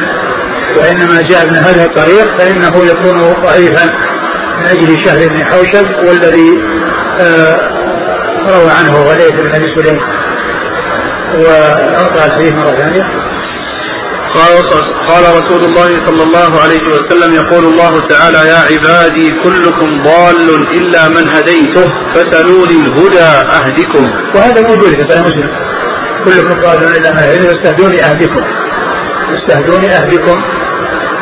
[0.78, 3.86] وإنما جاء من هذا الطريق فإنه يكون ضعيفا
[4.60, 6.58] من أجل شهر بن حوشب والذي
[7.20, 7.58] آه،
[8.49, 9.97] روى عنه وليس بن أبي سليم.
[11.34, 13.04] وأعطى الحديث مرة ثانية.
[15.08, 21.10] قال رسول الله صلى الله عليه وسلم يقول الله تعالى يا عبادي كلكم ضال إلا
[21.10, 24.10] من هديته فسلوني الهدى أهدكم.
[24.36, 25.50] وهذا موجود في مسلم
[26.26, 28.44] كلكم ضال إلا من هديته فاستهدوني أهدكم.
[29.38, 30.38] استهدوني أهدكم.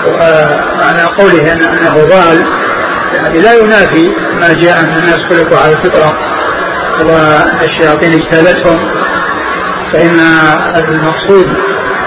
[0.08, 2.44] ومعنى قوله أنه ضال
[3.16, 4.10] يعني لا ينافي
[4.42, 6.12] ما جاء أن الناس خلقوا على الفطرة
[7.02, 8.80] وان الشياطين اجتالتهم.
[9.94, 10.20] فإن
[10.78, 11.46] المقصود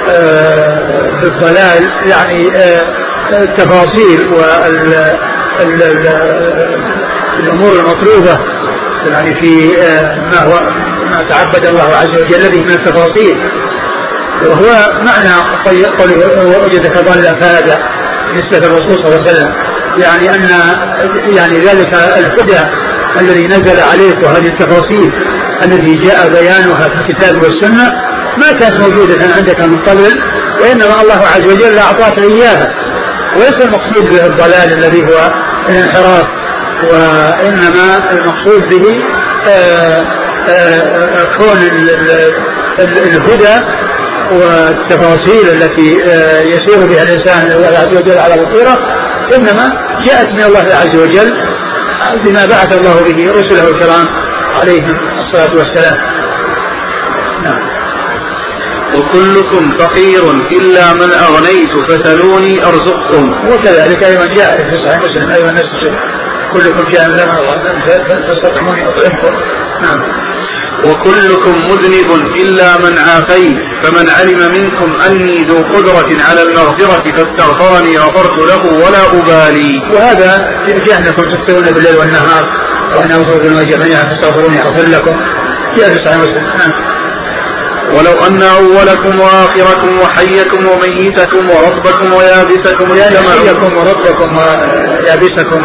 [0.09, 2.85] آه، بالضلال يعني آه،
[3.43, 4.29] التفاصيل
[7.39, 8.37] والامور المطلوبة
[9.07, 10.61] يعني في آه، ما هو
[11.13, 13.37] ما تعبد الله عز وجل به من التفاصيل.
[14.43, 15.35] وهو معنى
[15.99, 17.79] قوله وجدك ضلا فهذا
[18.35, 19.49] نسبة الرسول صلى الله عليه وسلم.
[19.99, 20.43] يعني أن
[21.37, 22.61] يعني ذلك الهدى
[23.21, 25.13] الذي نزل عليك وهذه التفاصيل
[25.65, 27.93] التي جاء بيانها في الكتاب والسنة
[28.39, 29.79] ما كانت موجودة عندك من
[30.61, 32.69] وإنما الله عز وجل أعطاك إياها.
[33.37, 35.33] وليس المقصود به الضلال الذي هو
[35.69, 36.27] الانحراف.
[36.91, 38.97] وإنما المقصود به
[39.49, 40.03] آآ
[40.49, 41.57] آآ كون
[42.79, 43.65] الهدى
[44.31, 48.77] والتفاصيل التي آه، يسير بها الإنسان الله عز وجل على بصيرة.
[49.37, 49.71] إنما
[50.07, 51.31] جاءت من الله عز وجل
[52.25, 54.07] بما بعث الله به رسله الكرام
[54.61, 54.95] عليهم
[55.27, 56.12] الصلاة والسلام.
[58.93, 59.01] نعم.
[59.01, 60.23] وكلكم فقير
[60.53, 63.31] إلا من أغنيت فسلوني أرزقكم.
[63.53, 65.99] وكذلك أيضا جاء في صحيح مسلم أيضا نفس الشيء
[66.55, 67.17] كلكم جاء من
[68.29, 69.35] فاستطعموني أطعمكم
[69.83, 69.99] نعم.
[70.85, 78.39] وكلكم مذنب إلا من عافيت فمن علم منكم أني ذو قدرة على المغفرة فاستغفرني غفرت
[78.39, 79.73] له ولا أبالي.
[79.93, 82.45] وهذا في أنكم تستوون بالليل والنهار
[82.97, 85.19] وأنا ذنوب جميعا فاستغفروني أغفر لكم.
[85.77, 86.92] جاء في صحيح مسلم
[87.97, 95.63] ولو أن أولكم وآخركم وحيكم وميتكم وربكم ويابسكم يعني حيكم وربكم ويابسكم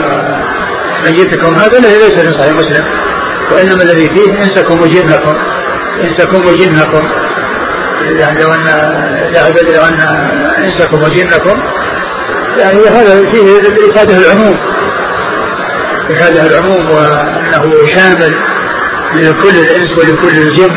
[1.05, 2.83] وميتكم هذا الذي ليس في صحيح مسلم.
[3.51, 5.33] وإنما الذي فيه إنسكم وجنكم
[6.03, 7.07] إنسكم وجنكم
[8.19, 8.67] يعني لو أن
[9.35, 9.99] عبادي لو أن
[10.59, 11.57] إنسكم وجنكم
[12.57, 13.59] يعني هذا فيه
[13.91, 14.55] إفادة العموم.
[16.11, 18.33] إفادة العموم وأنه شامل
[19.15, 20.69] لكل الإنس ولكل الجن.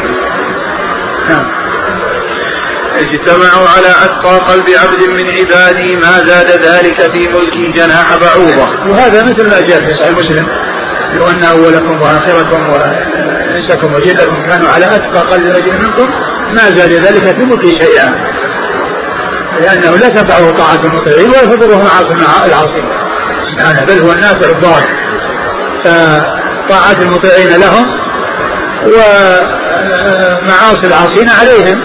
[2.96, 8.90] اجتمعوا على أتقى قلب عبد من عبادي ما زاد ذلك في ملكي جناح بعوضة.
[8.90, 10.46] وهذا مثل ما جاء في صحيح مسلم.
[11.14, 16.06] لو أن أولكم وآخركم وإنسكم وجنكم كانوا على أتقى قلب رجل منكم
[16.56, 18.12] ما زاد ذلك في ملكه شيئا.
[19.60, 22.14] لأنه لا تنفعه طاعة المطيعين ولا تضره معاصي
[22.48, 22.88] العاصين.
[23.58, 24.82] سبحانه بل هو النافع الضار
[25.84, 27.86] فطاعة المطيعين لهم
[29.90, 31.78] ومعاصي العاصين عليهم.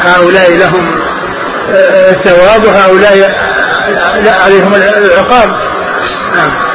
[0.00, 0.94] هؤلاء لهم
[2.10, 3.30] الثواب وهؤلاء
[4.44, 5.48] عليهم العقاب.
[6.34, 6.68] نعم.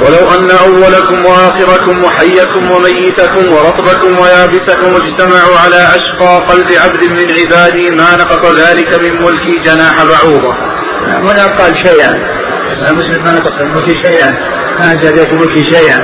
[0.00, 7.90] ولو أن أولكم وآخركم وحيكم وميتكم ورطبكم ويابسكم اجتمعوا على أشقى قلب عبد من عبادي
[7.90, 10.52] ما نقص ذلك من ملكي جناح بعوضة.
[11.08, 12.12] هنا قال شيئا.
[12.88, 14.30] المسلم ما نقص من ملكي شيئا.
[14.80, 15.98] ما زاد ملكي شيئا.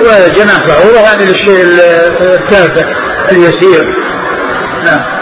[0.00, 1.62] وجناح بعوضة يعني للشيء
[2.20, 2.84] التافه
[3.32, 3.84] اليسير.
[4.84, 5.18] نعم.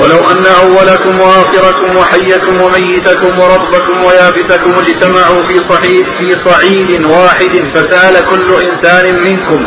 [0.00, 8.24] ولو أن أولكم وآخركم وحيكم وميتكم وربكم ويابسكم اجتمعوا في صعيد في صعيد واحد فسأل
[8.24, 9.60] كل إنسان منكم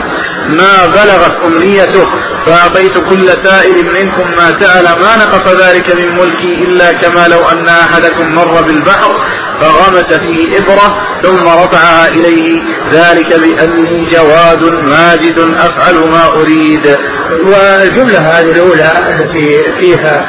[0.49, 2.05] ما بلغت أمنيته
[2.45, 7.67] فأعطيت كل سائل منكم ما سأل ما نقص ذلك من ملكي إلا كما لو أن
[7.67, 12.60] أحدكم مر بالبحر فغمس فيه إبرة ثم رفعها إليه.
[12.91, 16.97] ذلك بأني جواد ماجد أفعل ما أريد.
[17.32, 20.22] والجملة هذه الأولى التي فيها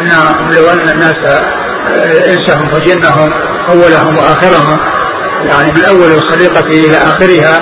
[0.00, 0.08] أن
[0.56, 1.42] لو أن الناس
[2.26, 3.30] إنسهم وجنهم
[3.68, 4.76] أولهم وآخرهم
[5.44, 7.58] يعني من أول الخليقة إلى آخرها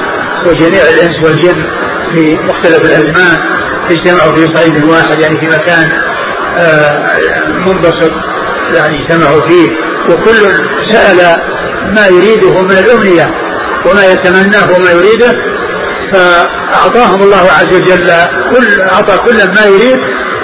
[0.46, 1.54] وجميع الإنس والجن
[2.14, 3.38] في مختلف الأزمان
[3.90, 5.88] اجتمعوا في صعيد واحد يعني في مكان
[6.56, 7.02] آه،
[7.66, 8.12] منبسط
[8.74, 9.68] يعني اجتمعوا فيه.
[10.12, 11.40] وكل سأل
[11.96, 13.26] ما يريده من الأمنية
[13.86, 15.32] وما يتمناه وما يريده
[16.12, 18.10] فأعطاهم الله عز وجل
[18.50, 19.98] كل أعطى كل ما يريد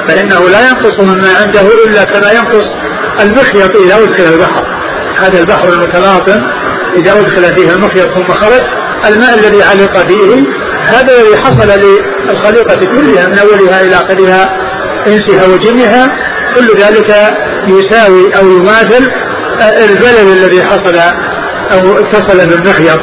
[0.09, 2.65] فإنه لا ينقص مما عنده إلا كما ينقص
[3.21, 4.65] المخيط إذا أدخل البحر.
[5.19, 6.41] هذا البحر المتلاطم
[6.97, 8.63] إذا أدخل فيه المخيط ثم خرج
[9.07, 10.45] الماء الذي علق فيه
[10.85, 11.69] هذا الذي حصل
[12.29, 14.49] للخليقة كلها من أولها إلى آخرها
[15.07, 16.09] إنسها وجنها
[16.55, 17.11] كل ذلك
[17.69, 19.09] يساوي أو يماثل
[19.63, 20.97] البلل الذي حصل
[21.73, 23.01] أو اتصل بالمخيط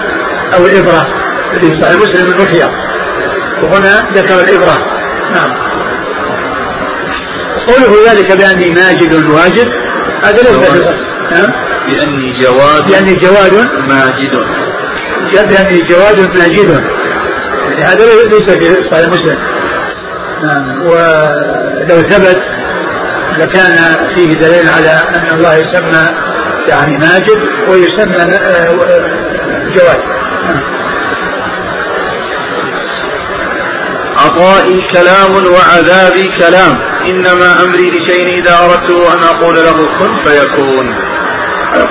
[0.55, 1.23] أو الإبرة.
[1.61, 2.69] في صحيح مسلم المخيط
[3.63, 4.77] وهنا ذكر الإبرة.
[5.33, 5.49] نعم.
[7.67, 9.67] قوله ذلك بأني ماجد واجد
[10.23, 10.93] هذا ليس
[11.31, 11.49] نعم.
[11.89, 13.53] بأني جواد بأني جواد
[13.89, 14.33] ماجد.
[15.33, 16.81] بأني جواد ماجد.
[17.71, 19.37] يعني هذا ليس في صحيح مسلم.
[20.43, 20.81] نعم.
[20.81, 22.39] ولو ثبت
[23.39, 26.32] لكان فيه دليل على أن الله يسمى
[26.69, 27.39] يعني ماجد
[27.69, 28.73] ويسمى آه،
[29.75, 29.99] جواد.
[34.17, 36.75] عطائي كلام وعذابي كلام.
[37.09, 40.85] إنما أمري لشيء إذا أردته أن أقول له كن فيكون.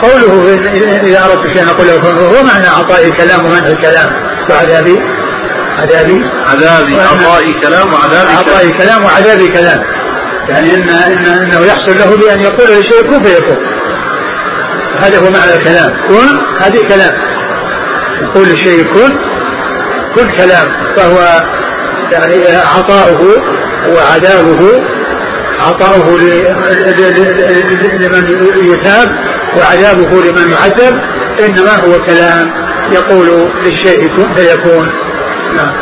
[0.02, 0.54] قوله
[1.02, 4.08] إذا أردت شيئا أقول له كن هو معنى عطائي كلام ومنع الكلام.
[4.50, 4.98] وعذابي
[5.82, 6.20] عذابي.
[6.48, 9.80] عذابي عطائي كلام وعذابي عطائي كلام وعذابي كلام.
[10.50, 13.71] يعني إن, إن إنه يحصل له بأن يقول لشيء كن فيكون.
[15.02, 15.90] هذا هو معنى الكلام.
[16.08, 16.28] كن
[16.62, 17.14] هذه كلام.
[18.22, 19.10] يقول الشيء كن
[20.14, 20.68] كن كلام.
[20.96, 21.18] فهو
[22.12, 22.34] يعني
[22.76, 23.22] عطاؤه
[23.88, 24.62] وعذابه
[25.60, 26.18] عطاؤه
[28.00, 28.24] لمن
[28.72, 29.08] يثاب
[29.56, 30.94] وعذابه لمن يعذب
[31.40, 32.46] إنما هو كلام
[32.92, 33.28] يقول
[33.64, 34.86] للشيء كن فيكون.
[35.56, 35.74] نعم.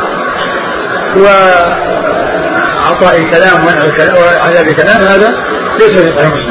[2.86, 5.30] وعطاء الكلام وعذاب الكلام هذا
[5.80, 6.49] ليس في صحيح مسلم.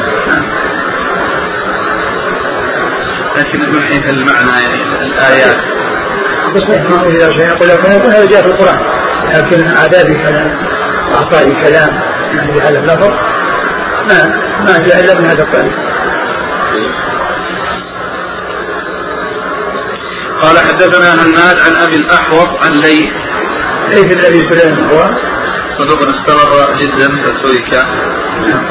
[3.37, 5.57] لكن من حيث المعنى يعني الآيات.
[6.55, 8.79] بصحيح ما إذا شيء يقول لك هذا جاء في القرآن
[9.33, 10.49] لكن عذاب كلام
[11.11, 11.89] وأعطاء كلام
[12.33, 13.11] يعني بهذا اللفظ
[14.09, 14.19] ما
[14.65, 15.73] ما جاء إلا من هذا الطريق
[20.41, 23.11] قال حدثنا هناد عن أبي الأحوص عن ليث.
[23.89, 25.01] ليث الذي سليم هو.
[25.79, 27.85] صدوق استغرب جدا فترك
[28.47, 28.65] نعم.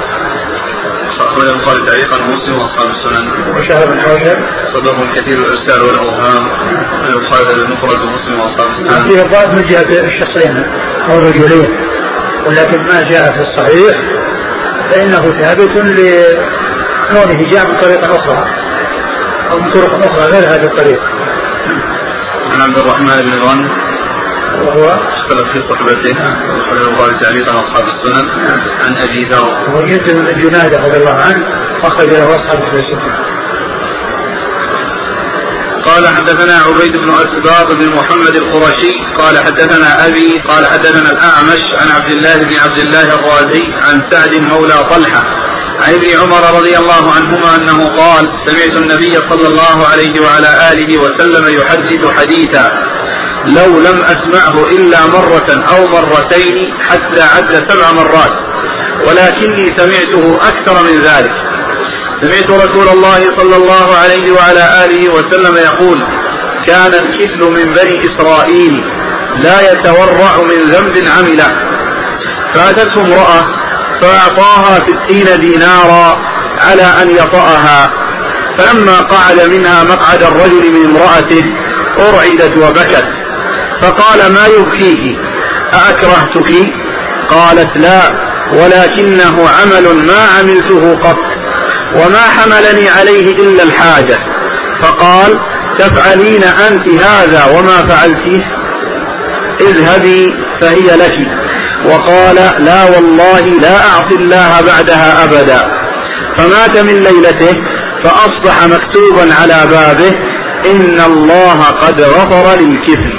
[1.20, 3.26] أخرج البخاري تعليقا ومسلم وأصحاب السنن.
[3.68, 4.38] وشهر بن حوشب.
[4.74, 6.42] صدوق كثير الإرسال والأوهام.
[7.04, 9.08] البخاري المفرد ومسلم وأصحاب السنن.
[9.08, 10.56] فيه الضعف من جهة الشخصين
[11.10, 11.68] أو الرجلين.
[12.46, 13.94] ولكن ما جاء في الصحيح
[14.90, 18.44] فإنه ثابت لكونه جاء من طريق أخرى
[19.52, 21.00] أو من طرق أخرى غير هذا الطريق.
[22.52, 23.68] عن عبد الرحمن بن غنم
[24.66, 26.14] وهو؟ اختلف في صحبته.
[26.68, 28.28] أخرج البخاري تعليقا أصحاب السنن.
[28.84, 29.48] عن أبي ذر.
[29.48, 31.44] وهو جد بن جنادة رضي الله عنه
[31.84, 33.27] أخرج له أصحاب السنن.
[35.88, 41.88] قال حدثنا عبيد بن أسباط بن محمد القرشي قال حدثنا أبي قال حدثنا الأعمش عن
[41.96, 45.22] عبد الله بن عبد الله الرازي عن سعد مولى طلحة
[45.80, 50.98] عن ابن عمر رضي الله عنهما أنه قال سمعت النبي صلى الله عليه وعلى آله
[50.98, 52.70] وسلم يحدث حديثا
[53.46, 58.32] لو لم أسمعه إلا مرة أو مرتين حتى عد سبع مرات
[59.06, 61.47] ولكني سمعته أكثر من ذلك.
[62.22, 65.98] سمعت رسول الله صلى الله عليه وعلى آله وسلم يقول
[66.66, 68.74] كان الكفل من بني إسرائيل
[69.42, 71.52] لا يتورع من ذنب عمله.
[72.54, 73.44] فأتته امرأة
[74.00, 76.16] فأعطاها ستين دينارا
[76.58, 77.90] على أن يطأها.
[78.58, 81.42] فلما قعد منها مقعد الرجل من امرأته
[81.98, 83.04] أرعدت وبكت.
[83.82, 84.98] فقال ما يبكيك؟
[85.74, 86.66] أأكرهتك؟
[87.28, 88.00] قالت لا
[88.52, 91.16] ولكنه عمل ما عملته قط.
[91.94, 94.18] وما حملني عليه إلا الحاجة.
[94.82, 95.38] فقال
[95.78, 98.40] تفعلين أنت هذا وما فعلتيه
[99.60, 100.30] اذهبي
[100.60, 101.16] فهي لك.
[101.84, 105.64] وقال لا والله لا أعصي الله بعدها أبدا.
[106.38, 107.56] فمات من ليلته
[108.04, 110.12] فأصبح مكتوبا على بابه
[110.70, 113.12] إن الله قد غفر للكفر.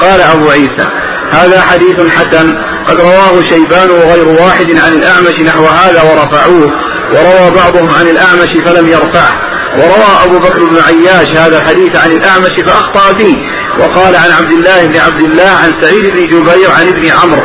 [0.00, 0.86] قال أبو عيسى
[1.32, 2.52] هذا حديث حسن
[2.86, 6.87] قد رواه شيبان وغير واحد عن الأعمش نحو هذا ورفعوه.
[7.12, 9.34] وروى بعضهم عن الأعمش فلم يرفعه.
[9.76, 13.36] وروى أبو بكر بن عياش هذا الحديث عن الأعمش فأخطأ فيه.
[13.80, 17.42] وقال عن عبد الله بن عبد الله عن سعيد بن جبير عن ابن عمرو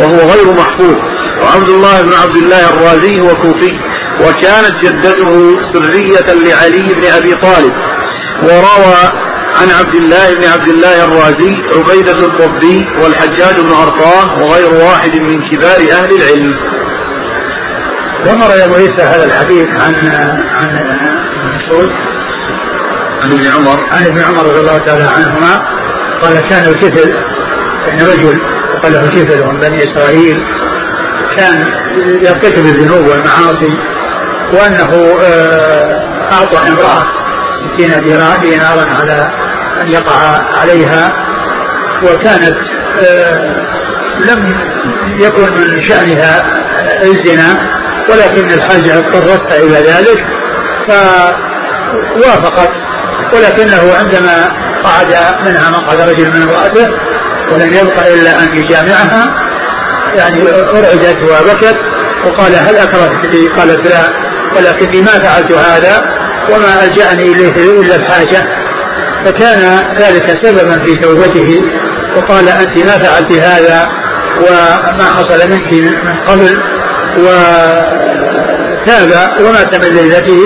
[0.00, 0.96] وهو غير محفوظ.
[1.42, 3.72] وعبد الله بن عبد الله الرازي هو كوفي
[4.20, 7.72] وكانت جدته سرية لعلي بن أبي طالب.
[8.42, 9.30] وروى
[9.60, 15.38] عن عبد الله بن عبد الله الرازي عبيدة الضبي والحجاج بن أرطاه وغير واحد من
[15.50, 16.52] كبار أهل العلم.
[18.26, 19.94] ومر يا عيسى هذا الحديث عن
[20.54, 20.68] عن
[21.44, 21.88] مسعود
[23.22, 23.78] عن ابن عمر.
[23.92, 25.58] عن ابن عمر رضي الله تعالى عنهما.
[26.22, 27.10] قال كان الكفل
[27.86, 28.38] يعني رجل
[28.82, 30.36] قال له كفل من بني إسرائيل.
[31.36, 31.64] كان
[32.22, 33.72] يرتكب الذنوب والمعاصي
[34.52, 35.86] وأنه آه،
[36.32, 37.04] أعطى امرأة
[37.74, 38.04] ستين
[38.40, 39.26] دينارا على
[39.82, 41.10] أن يقع عليها.
[42.04, 42.56] وكانت
[42.98, 43.36] آه،
[44.28, 44.40] لم
[45.20, 46.42] يكن من شأنها
[47.02, 47.79] الزنا.
[48.10, 50.18] ولكن الحاجة اضطرتها إلى ذلك
[50.88, 52.70] فوافقت.
[53.34, 54.48] ولكنه عندما
[54.84, 55.14] قعد
[55.46, 56.88] منها مقعد رجل من امرأته
[57.52, 59.34] ولم يبق إلا أن يجامعها
[60.16, 61.76] يعني أرعدت وبكت
[62.24, 64.30] وقال هل أكرهتني قالت لا.
[64.56, 66.02] ولكني ما فعلت هذا
[66.48, 68.44] وما ألجأني إليه إلا الحاجة.
[69.24, 71.60] فكان ذلك سببا في توبته
[72.16, 73.86] وقال أنت ما فعلت هذا
[74.40, 76.69] وما حصل منك من قبل.
[77.18, 77.26] و
[78.86, 80.40] تاب ومات من ليلته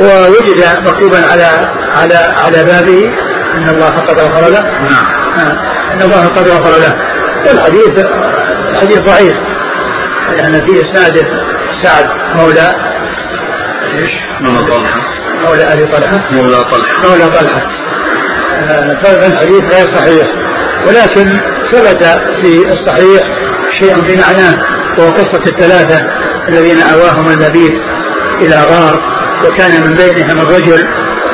[0.00, 1.48] ووجد مكتوبا على
[1.94, 3.08] على على بابه
[3.56, 4.62] أن الله قد غفر له.
[4.62, 5.06] نعم.
[5.38, 5.54] آه،
[5.94, 6.94] أن الله قد غفر له.
[7.46, 8.06] والحديث
[8.80, 9.34] حديث ضعيف.
[10.36, 11.24] لأن في اسناده
[11.82, 12.70] سعد مولى
[13.98, 15.00] إيش؟ مولى طلحة.
[15.46, 16.20] مولى أبي طلحة.
[16.32, 17.08] مولى طلحة.
[17.08, 17.62] مولى طلحة.
[18.62, 20.26] آه، فالحديث غير صحيح.
[20.86, 21.26] ولكن
[21.72, 22.04] ثبت
[22.42, 23.22] في الصحيح
[23.80, 24.73] شيء بمعناه.
[24.98, 26.00] وهو قصة الثلاثة
[26.48, 27.72] الذين أواهم المبيت
[28.42, 28.98] إلى غار
[29.44, 30.84] وكان من بينهم الرجل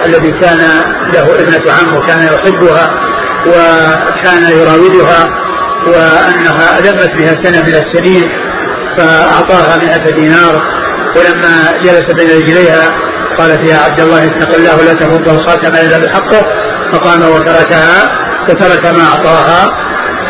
[0.06, 0.58] الذي كان
[1.14, 2.88] له ابنة عم وكان يحبها
[3.46, 5.26] وكان يراودها
[5.86, 8.24] وأنها لمت بها سنة من السنين
[8.96, 10.60] فأعطاها مئة دينار.
[11.16, 12.90] ولما جلس بين رجليها
[13.38, 16.42] قالت يا عبد الله اتق الله لا تفض الخاتم إلا بحقه
[16.92, 18.08] فقام وتركها
[18.48, 19.68] فترك ما أعطاها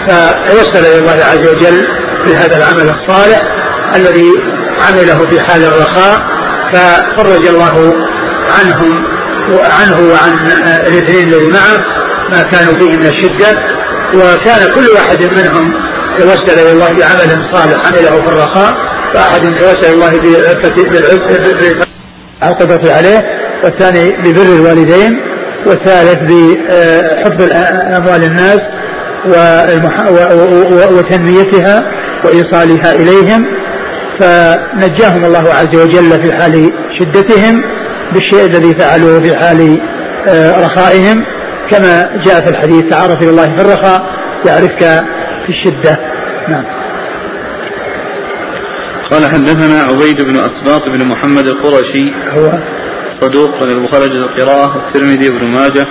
[0.07, 1.87] فتوسل إلى الله عز وجل
[2.27, 3.41] بهذا العمل الصالح
[3.97, 4.31] الذي
[4.89, 6.19] عمله في حال الرخاء
[6.73, 7.95] ففرج الله
[8.61, 8.95] عنهم
[9.53, 10.33] وعنه وعن
[10.87, 11.79] الاثنين الذي معه
[12.33, 13.57] ما كانوا فيه من الشدة
[14.15, 15.71] وكان كل واحد منهم
[16.19, 18.75] توسل إلى الله بعمل صالح عمله في الرخاء
[19.15, 20.21] فأحد توسل الله
[22.43, 23.23] بالعقبة عليه
[23.65, 25.15] والثاني ببر الوالدين
[25.67, 27.43] والثالث بحفظ
[27.97, 28.61] أموال الناس
[30.93, 31.83] وتنميتها
[32.25, 33.43] وإيصالها إليهم
[34.21, 37.61] فنجاهم الله عز وجل في حال شدتهم
[38.15, 39.79] بالشيء الذي فعلوه في حال
[40.29, 41.17] آه، رخائهم.
[41.71, 44.03] كما جاء في الحديث تعرف إلى الله في الرخاء
[44.47, 45.05] يعرفك
[45.47, 45.97] في الشدة.
[46.49, 46.81] نعم.
[49.11, 52.05] قال حدثنا عبيد بن أسباط بن محمد القرشي
[52.37, 52.51] هو
[53.21, 55.87] صدوق من البخاري القراءة والترمذي وابن ماجه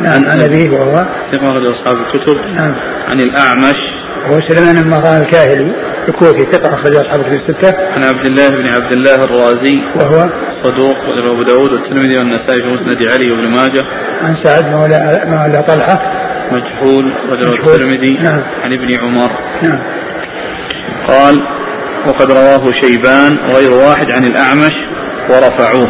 [0.00, 2.74] نعم عن أبيه وهو ثقة أصحاب الكتب نعم.
[3.08, 7.72] عن الأعمش هو سليمان بن الكاهلي الكوفي ثقة أخرج أصحاب الكتب الستة.
[7.78, 9.76] عن عبد الله بن عبد الله الرازي.
[10.00, 10.18] وهو؟
[10.62, 10.96] صدوق
[11.32, 13.82] أبو داود والترمذي والنسائي في مسند علي وابن ماجه.
[14.22, 15.98] عن سعد مولى مولى طلحة.
[16.52, 18.12] مجهول وجل الترمذي.
[18.12, 18.40] نعم.
[18.62, 19.30] عن ابن عمر.
[19.62, 19.82] نعم.
[21.08, 21.38] قال
[22.08, 24.74] وقد رواه شيبان غير واحد عن الأعمش
[25.30, 25.86] ورفعوه.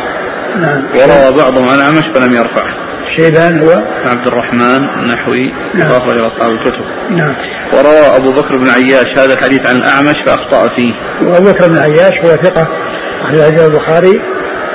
[0.60, 0.82] نعم.
[0.84, 2.79] وروى بعضهم عن الأعمش فلم يرفعه.
[3.16, 3.72] شيبان هو
[4.06, 5.44] عبد الرحمن النحوي
[5.74, 5.88] نعم.
[5.88, 6.84] أخرج أصحاب الكتب.
[7.10, 7.34] نعم.
[7.74, 10.92] وروى أبو بكر بن عياش هذا الحديث عن الأعمش فأخطأ فيه.
[11.26, 12.64] وأبو بكر بن عياش هو ثقة.
[13.30, 14.14] أخرج البخاري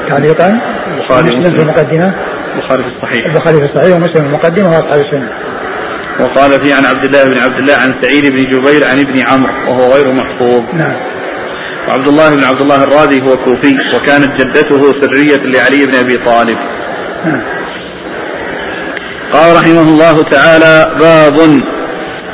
[0.09, 0.53] تعليقا.
[0.87, 2.07] البخاري ومسلم في المقدمة.
[2.55, 3.25] البخاري في الصحيح.
[3.25, 5.29] البخاري في الصحيح ومسلم في المقدمة وأصحاب السنة.
[6.19, 9.55] وقال فيه عن عبد الله بن عبد الله عن سعيد بن جبير عن ابن عمرو
[9.67, 10.95] وهو غير محفوظ نعم.
[11.87, 16.57] وعبد الله بن عبد الله الرازي هو كوفي وكانت جدته سرية لعلي بن أبي طالب.
[17.25, 17.54] نعم.
[19.35, 21.37] قال رحمه الله تعالى باب.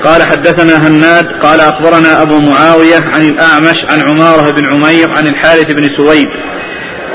[0.03, 5.71] قال حدثنا هناد قال أخبرنا أبو معاوية عن الأعمش عن عمارة بن عمير عن الحارث
[5.73, 6.27] بن سويد.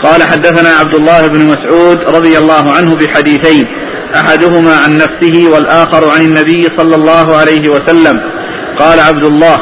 [0.02, 3.64] قال حدثنا عبد الله بن مسعود رضي الله عنه بحديثين
[4.14, 8.16] أحدهما عن نفسه والآخر عن النبي صلى الله عليه وسلم.
[8.78, 9.56] قال عبد الله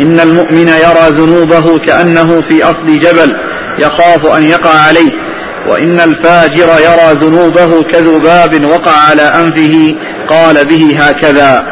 [0.00, 3.32] إن المؤمن يرى ذنوبه كأنه في أصل جبل
[3.78, 5.23] يخاف أن يقع عليه.
[5.68, 9.94] وإن الفاجر يرى ذنوبه كذباب وقع على أنفه
[10.28, 11.62] قال به هكذا.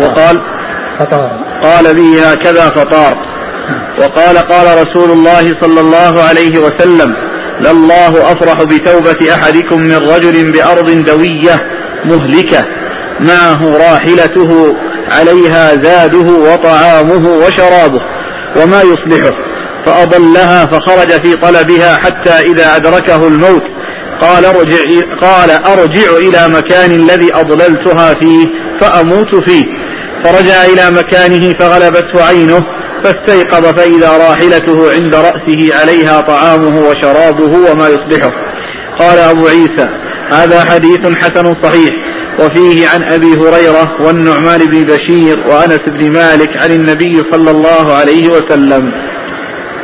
[0.00, 0.40] وقال
[1.62, 3.16] قال به هكذا فطار.
[4.00, 7.12] وقال قال رسول الله صلى الله عليه وسلم
[7.60, 11.60] لله أفرح بتوبة أحدكم من رجل بأرض دوية
[12.04, 12.64] مهلكة
[13.20, 14.74] معه راحلته
[15.12, 18.00] عليها زاده وطعامه وشرابه
[18.56, 19.53] وما يصلحه.
[19.86, 23.62] فأضلها فخرج في طلبها حتى إذا أدركه الموت.
[24.20, 24.84] قال ارجع
[25.20, 28.46] قال أرجع إلى مكان الذي أضللتها فيه
[28.80, 29.64] فأموت فيه.
[30.24, 32.60] فرجع إلى مكانه فغلبته عينه
[33.04, 38.30] فاستيقظ فإذا راحلته عند رأسه عليها طعامه وشرابه وما يصلحه
[38.98, 39.88] قال أبو عيسى
[40.32, 41.90] هذا حديث حسن صحيح
[42.40, 48.28] وفيه عن أبي هريرة والنعمان بن بشير وأنس بن مالك عن النبي صلى الله عليه
[48.28, 48.82] وسلم.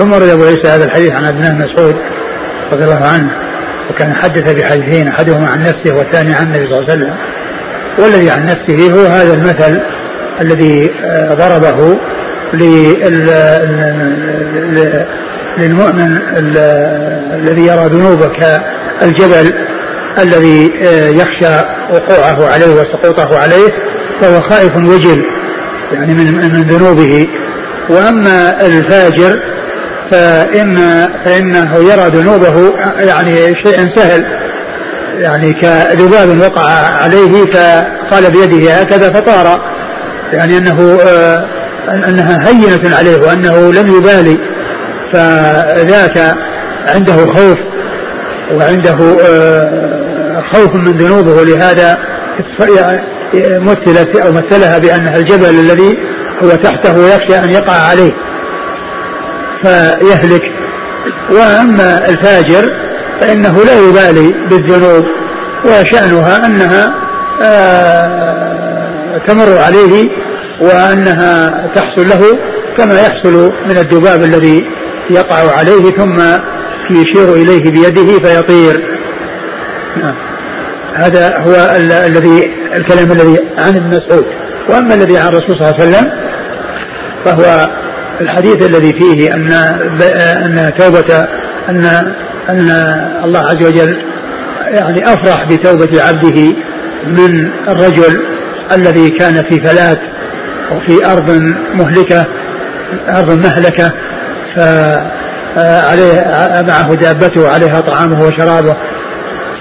[0.01, 1.95] ثم ورد ابو عيسى هذا الحديث عن عبد مسعود
[2.73, 3.31] رضي الله عنه
[3.91, 7.15] وكان حدث بحديثين أحدهما عن نفسه والثاني عن النبي صلى الله عليه وسلم.
[7.99, 9.81] والذي عن نفسه هو هذا المثل
[10.41, 11.99] الذي آه، ضربه
[15.59, 16.19] للمؤمن
[17.35, 19.53] الذي يرى ذنوبه كالجبل
[20.19, 23.71] الذي آه، يخشى وقوعه عليه وسقوطه عليه
[24.21, 25.23] فهو خائف وجل
[25.93, 27.27] يعني من من ذنوبه.
[27.91, 29.51] وأما الفاجر
[30.13, 30.77] فإن
[31.25, 32.73] فإنه يرى ذنوبه
[33.09, 33.33] يعني
[33.65, 34.23] شيء سهل
[35.23, 36.71] يعني كذباب وقع
[37.03, 39.59] عليه فقال بيده هكذا فطار.
[40.33, 41.41] يعني أنه آه
[42.09, 44.39] أنها هينة عليه وأنه لم يبالي.
[45.13, 46.35] فذاك
[46.95, 47.59] عنده خوف
[48.53, 48.97] وعنده
[50.53, 51.45] خوف من ذنوبه.
[51.45, 51.97] لهذا
[53.41, 55.93] مثلت أو مثلها بأنها الجبل الذي
[56.43, 58.30] هو تحته يخشى أن يقع عليه.
[59.63, 60.43] فيهلك.
[61.31, 62.71] وأما الفاجر
[63.21, 65.05] فإنه لا يبالي بالذنوب
[65.65, 66.89] وشأنها أنها
[69.27, 70.09] تمر عليه
[70.63, 72.39] وأنها تحصل له
[72.79, 74.63] كما يحصل من الذباب الذي
[75.11, 76.21] يقع عليه ثم
[76.91, 78.81] يشير إليه بيده فيطير.
[79.97, 80.15] نعم.
[80.97, 82.45] هذا هو الذي
[82.77, 84.25] الكلام الذي عن ابن مسعود.
[84.71, 86.07] وأما الذي عن الرسول صلى الله عليه وسلم
[87.25, 87.67] فهو
[88.21, 89.53] الحديث الذي فيه أن
[90.47, 91.25] أن توبة
[91.71, 91.85] ان
[92.51, 92.71] أن
[93.25, 93.95] الله عز وجل
[94.75, 96.53] يعني أفرح بتوبة عبده
[97.07, 98.21] من الرجل
[98.77, 99.99] الذي كان في فلات
[100.73, 101.31] وفي أرض
[101.75, 102.25] مهلكة
[103.19, 103.91] أرض مهلكة
[104.57, 106.25] فعليه
[106.69, 108.77] معه دابته عليها طعامه وشرابه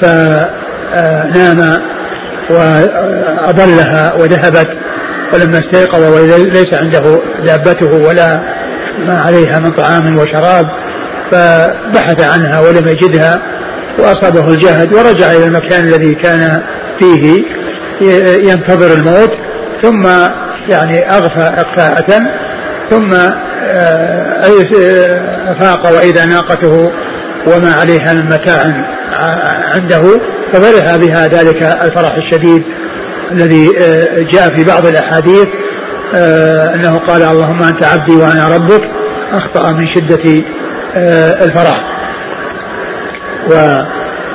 [0.01, 1.77] فنام
[2.49, 4.67] وأضلها وذهبت.
[5.33, 8.39] ولما استيقظ وليس عنده دابته ولا
[9.07, 10.65] ما عليها من طعام وشراب
[11.31, 13.37] فبحث عنها ولم يجدها
[13.99, 16.59] وأصابه الجهد ورجع إلى المكان الذي كان
[16.99, 17.39] فيه
[18.49, 19.31] ينتظر الموت
[19.83, 20.07] ثم
[20.69, 22.19] يعني أغفى إغفاءة
[22.89, 23.15] ثم
[25.57, 26.87] أفاق وإذا ناقته
[27.47, 28.57] وما عليها من متاع
[29.73, 30.01] عنده
[30.53, 32.63] ففرح بها ذلك الفرح الشديد
[33.31, 33.67] الذي
[34.31, 35.47] جاء في بعض الأحاديث
[36.75, 38.81] أنه قال اللهم أنت عبدي وأنا ربك.
[39.33, 40.41] أخطأ من شدة
[41.45, 41.75] الفرح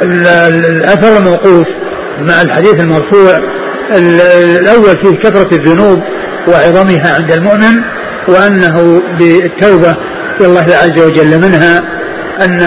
[0.02, 1.66] والأثر الموقوف
[2.18, 3.38] مع الحديث المرفوع
[4.60, 5.98] الأول فيه كثرة الذنوب
[6.48, 7.82] وعظمها عند المؤمن
[8.28, 9.94] وأنه بالتوبة
[10.40, 11.78] إلى الله عز وجل منها
[12.44, 12.60] أن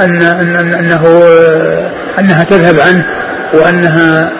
[0.00, 1.02] أن أن أنه
[2.18, 3.04] أنها تذهب عنه.
[3.54, 4.30] وأنها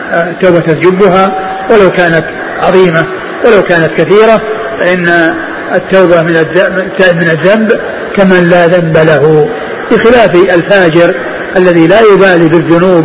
[0.40, 1.30] توبة تجبها
[1.70, 2.24] ولو كانت
[2.64, 3.02] عظيمة
[3.46, 4.38] ولو كانت كثيرة
[4.80, 5.32] فإن
[5.74, 6.34] التوبة من
[7.14, 7.72] من الذنب
[8.16, 9.46] كمن لا ذنب له.
[9.90, 11.12] بخلاف الفاجر
[11.56, 13.04] الذي لا يبالي بالذنوب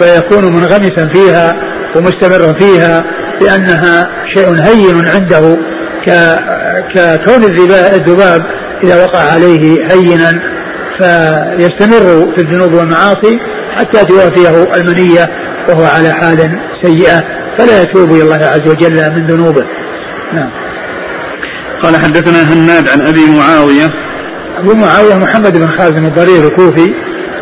[0.00, 1.54] فيكون منغمسا فيها
[1.96, 3.04] ومستمرا فيها
[3.42, 5.56] لأنها شيء هين عنده
[6.94, 8.42] ككون الذباب
[8.84, 10.32] إذا وقع عليه هينا
[10.98, 13.38] فيستمر في الذنوب والمعاصي
[13.76, 15.28] حتى توافيه المنية
[15.68, 16.38] وهو على حال
[16.82, 17.22] سيئة
[17.58, 19.62] فلا يتوب إلى الله عز وجل من ذنوبه.
[20.34, 20.50] نعم.
[21.82, 23.88] قال حدثنا هناد عن أبي معاوية.
[24.58, 26.92] أبو معاوية محمد بن خالد الضرير الكوفي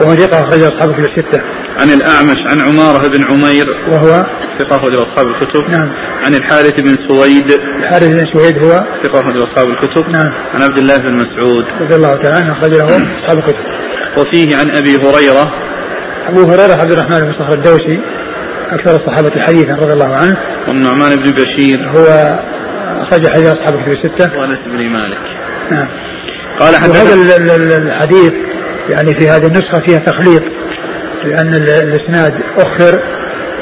[0.00, 1.40] وهو ثقة أخرج أصحاب في الستة.
[1.80, 3.66] عن الأعمش عن عمارة بن عمير.
[3.90, 4.22] وهو؟
[4.58, 5.62] ثقة أخرج أصحاب الكتب.
[5.72, 5.88] نعم.
[6.24, 7.52] عن الحارث بن سويد.
[7.52, 8.72] الحارث بن سويد هو؟
[9.04, 10.04] ثقة أخرج أصحاب الكتب.
[10.12, 10.28] نعم.
[10.54, 11.64] عن عبد الله بن مسعود.
[11.82, 13.64] رضي الله تعالى عنه أخرج له أصحاب الكتب.
[14.18, 15.65] وفيه عن أبي هريرة.
[16.28, 17.98] أبو هريرة عبد الرحمن بن صخر الدوسي
[18.72, 20.34] أكثر الصحابة حديثا رضي الله عنه.
[20.68, 21.78] والنعمان بن بشير.
[21.96, 22.06] هو
[23.02, 24.38] أخرج حديث أصحاب الكتب الستة.
[24.38, 25.18] وأنس بن مالك.
[25.76, 25.88] نعم.
[26.60, 28.32] قال وهذا الحديث
[28.90, 30.42] يعني في هذه النسخة فيها تخليط
[31.24, 33.02] لأن الإسناد أخر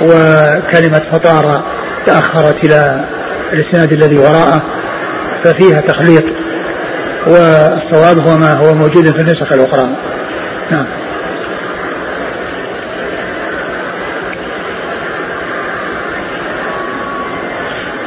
[0.02, 1.64] وكلمة فطارة
[2.06, 3.06] تأخرت إلى
[3.52, 4.62] الإسناد الذي وراءه
[5.44, 6.24] ففيها تخليط
[7.26, 9.96] والصواب هو ما هو موجود في النسخ الأخرى.
[10.72, 11.03] نعم.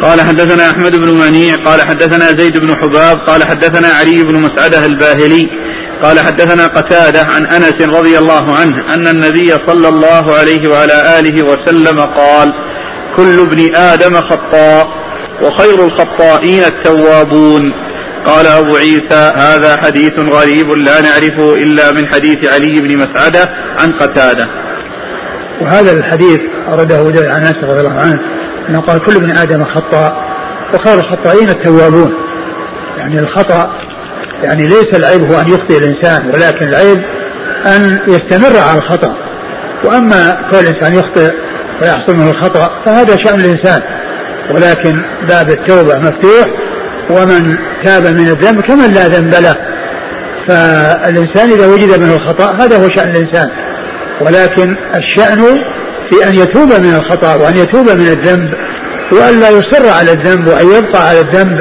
[0.08, 4.86] قال حدثنا أحمد بن منيع قال حدثنا زيد بن حباب قال حدثنا علي بن مسعده
[4.86, 5.44] الباهلي
[6.02, 11.44] قال حدثنا قتادة عن أنس رضي الله عنه أن النبي صلى الله عليه وعلى آله
[11.44, 12.50] وسلم قال
[13.16, 14.88] كل ابن آدم خطاء
[15.44, 17.72] وخير الخطائين التوابون.
[18.26, 23.50] قال أبو عيسى هذا حديث غريب لا نعرفه إلا من حديث علي بن مسعدة
[23.80, 24.48] عن قتادة.
[25.62, 26.40] وهذا الحديث
[26.72, 28.18] أورده عن أنس رضي الله عنه.
[28.70, 30.14] أنه قال كل ابن آدم خطاء
[30.74, 32.12] وخير الخطائين التوابون.
[32.98, 33.68] يعني الخطأ
[34.44, 36.98] يعني ليس العيب هو أن يخطئ الإنسان ولكن العيب
[37.66, 39.14] أن يستمر على الخطأ.
[39.86, 41.32] وأما كل إنسان يخطئ
[41.82, 43.82] ويحصل منه الخطأ فهذا شأن الإنسان.
[44.56, 44.94] ولكن
[45.28, 46.46] باب التوبة مفتوح
[47.12, 49.56] ومن تاب من الذنب كمن لا ذنب له.
[50.48, 53.48] فالإنسان إذا وجد منه الخطأ هذا هو شأن الإنسان.
[54.22, 55.58] ولكن الشأن
[56.12, 58.50] في أن يتوب من الخطأ وأن يتوب من الذنب
[59.12, 61.58] وأن لا يصر على الذنب وأن يبقى على الذنب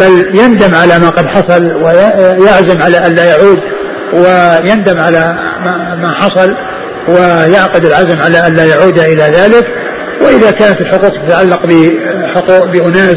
[0.00, 3.58] بل يندم على ما قد حصل ويعزم على أن لا يعود
[4.14, 5.28] ويندم على
[6.02, 6.50] ما حصل
[7.08, 9.64] ويعقد العزم على أن لا يعود إلى ذلك.
[10.22, 13.16] وإذا كانت الحقوق تتعلق بحقوق بأناس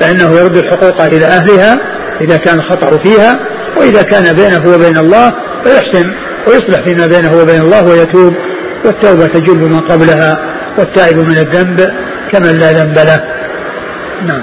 [0.00, 1.76] فإنه يرد الحقوق إلى أهلها
[2.20, 3.36] إذا كان الخطأ فيها
[3.76, 5.32] وإذا كان بينه وبين الله
[5.64, 6.06] فيحسن
[6.46, 8.32] ويصلح فيما بينه وبين الله ويتوب.
[8.84, 10.34] والتوبة تجل ما قبلها
[10.78, 11.80] والتائب من الذنب
[12.32, 13.20] كمن لا ذنب له
[14.26, 14.42] نعم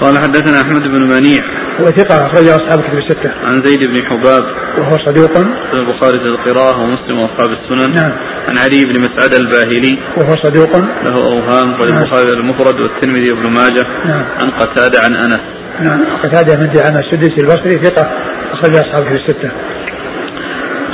[0.00, 1.42] قال حدثنا أحمد بن منيع
[1.80, 3.30] وثقة أخرج أصحاب كتب الستة.
[3.44, 4.44] عن زيد بن حباب
[4.78, 5.38] وهو صدوق.
[5.74, 7.94] البخاري في القراءة ومسلم وأصحاب السنن.
[7.94, 8.12] نعم.
[8.48, 9.94] عن علي بن مسعد الباهلي.
[10.18, 10.76] وهو صدوق.
[11.06, 11.82] له أوهام نعم.
[11.82, 13.84] البخاري المفرد والترمذي وابن ماجه.
[14.06, 14.24] نعم.
[14.40, 15.40] عن قتادة عن أنس.
[15.80, 18.04] نعم قتادة بن دعامة السدسي البصري ثقة
[18.52, 19.50] أخرج أصحاب كتب الستة.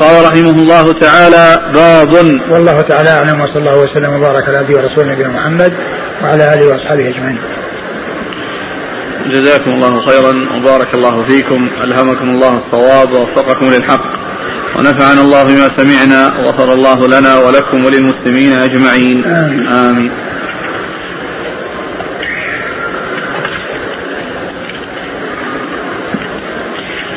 [0.03, 2.13] قال رحمه الله تعالى باب
[2.53, 5.73] والله تعالى أعلم وصلى الله وسلم وبارك على عبده ورسوله نبينا محمد
[6.23, 7.39] وعلى آله وأصحابه أجمعين.
[9.33, 14.05] جزاكم الله خيرا وبارك الله فيكم ألهمكم الله الصواب ووفقكم للحق
[14.79, 20.13] ونفعنا الله بما سمعنا وغفر الله لنا ولكم وللمسلمين أجمعين آمين, آمين.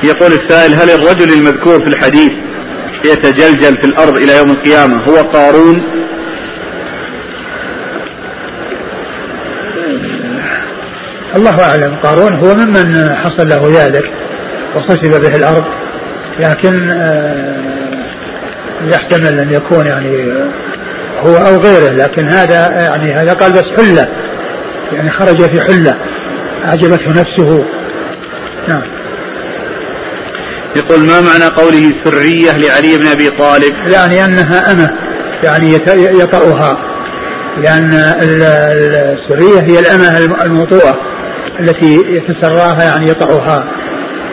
[0.04, 2.32] يقول السائل هل الرجل المذكور في الحديث
[3.12, 5.96] يتجلجل في الأرض إلى يوم القيامة هو قارون.
[11.36, 14.04] الله أعلم قارون هو ممن حصل له ذلك
[14.76, 15.64] وخسف به الأرض
[16.40, 17.76] لكن آه،
[18.92, 20.34] يحتمل أن يكون يعني
[21.26, 24.08] هو أو غيره لكن هذا يعني هذا قال بس حلة
[24.92, 25.96] يعني خرج في حلة
[26.66, 27.66] أعجبته نفسه.
[28.70, 28.95] نعم.
[30.76, 34.90] يقول ما معنى قوله سرية لعلي بن أبي طالب؟ يعني أنها أمة
[35.44, 35.74] يعني
[36.22, 36.74] يطأها.
[37.64, 37.90] لأن
[38.22, 40.96] السرية هي الأمة الموطوءة
[41.60, 43.64] التي يتسراها يعني يطعها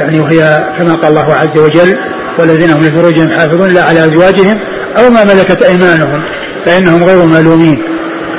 [0.00, 1.96] يعني وهي كما قال الله عز وجل
[2.40, 4.56] والذين هم لفروجهم حافظون لا على أزواجهم
[4.98, 6.22] أو ما ملكت أيمانهم
[6.66, 7.78] فإنهم غير ملومين.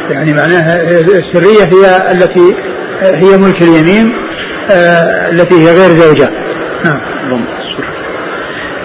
[0.10, 2.54] يعني معناها السرية هي التي
[3.04, 4.10] هي ملك اليمين
[4.72, 6.30] آه التي هي غير زوجة.
[6.86, 7.00] نعم.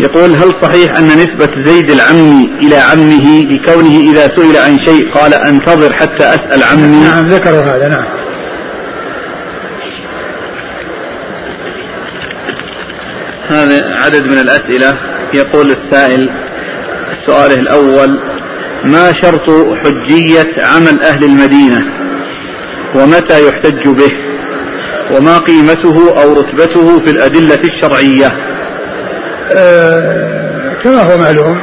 [0.01, 5.35] يقول هل صحيح أن نسبة زيد العمي إلى عمه بكونه إذا سئل عن شيء قال
[5.35, 8.19] أنتظر حتى أسأل عمي؟ نعم ذكروا هذا نعم.
[13.51, 14.95] هذا عدد من الأسئلة.
[15.35, 16.27] يقول السائل
[17.27, 18.09] سؤاله الأول
[18.85, 19.51] ما شرط
[19.85, 21.81] حجية عمل أهل المدينة؟
[22.95, 24.11] ومتى يحتج به؟
[25.17, 28.48] وما قيمته أو رتبته في الأدلة الشرعية؟
[30.85, 31.57] كما هو معلوم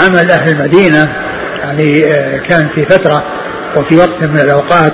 [0.00, 1.08] عمل أهل المدينة
[1.62, 3.22] يعني أه كان في فترة
[3.76, 4.92] وفي وقت من الأوقات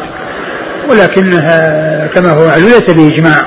[0.90, 1.70] ولكنها
[2.14, 3.42] كما هو معلوم ليس بإجماع.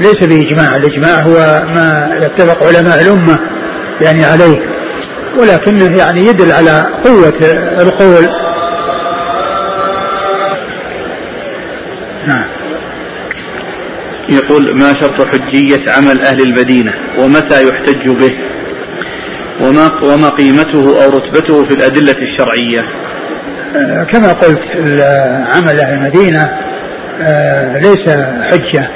[0.00, 0.76] ليس بإجماع.
[0.76, 3.38] الإجماع هو ما يتفق علماء الأمة
[4.02, 4.56] يعني عليه
[5.38, 7.38] ولكنه يعني يدل على قوة
[7.80, 8.28] القول
[12.26, 12.50] نعم
[14.30, 18.30] يقول ما شرط حجية عمل أهل المدينة ومتى يحتج به؟
[19.60, 22.80] وما وما قيمته أو رتبته في الأدلة الشرعية؟
[23.76, 24.60] آه، كما قلت
[25.54, 26.42] عمل أهل المدينة
[27.22, 28.08] آه، ليس
[28.50, 28.88] حجة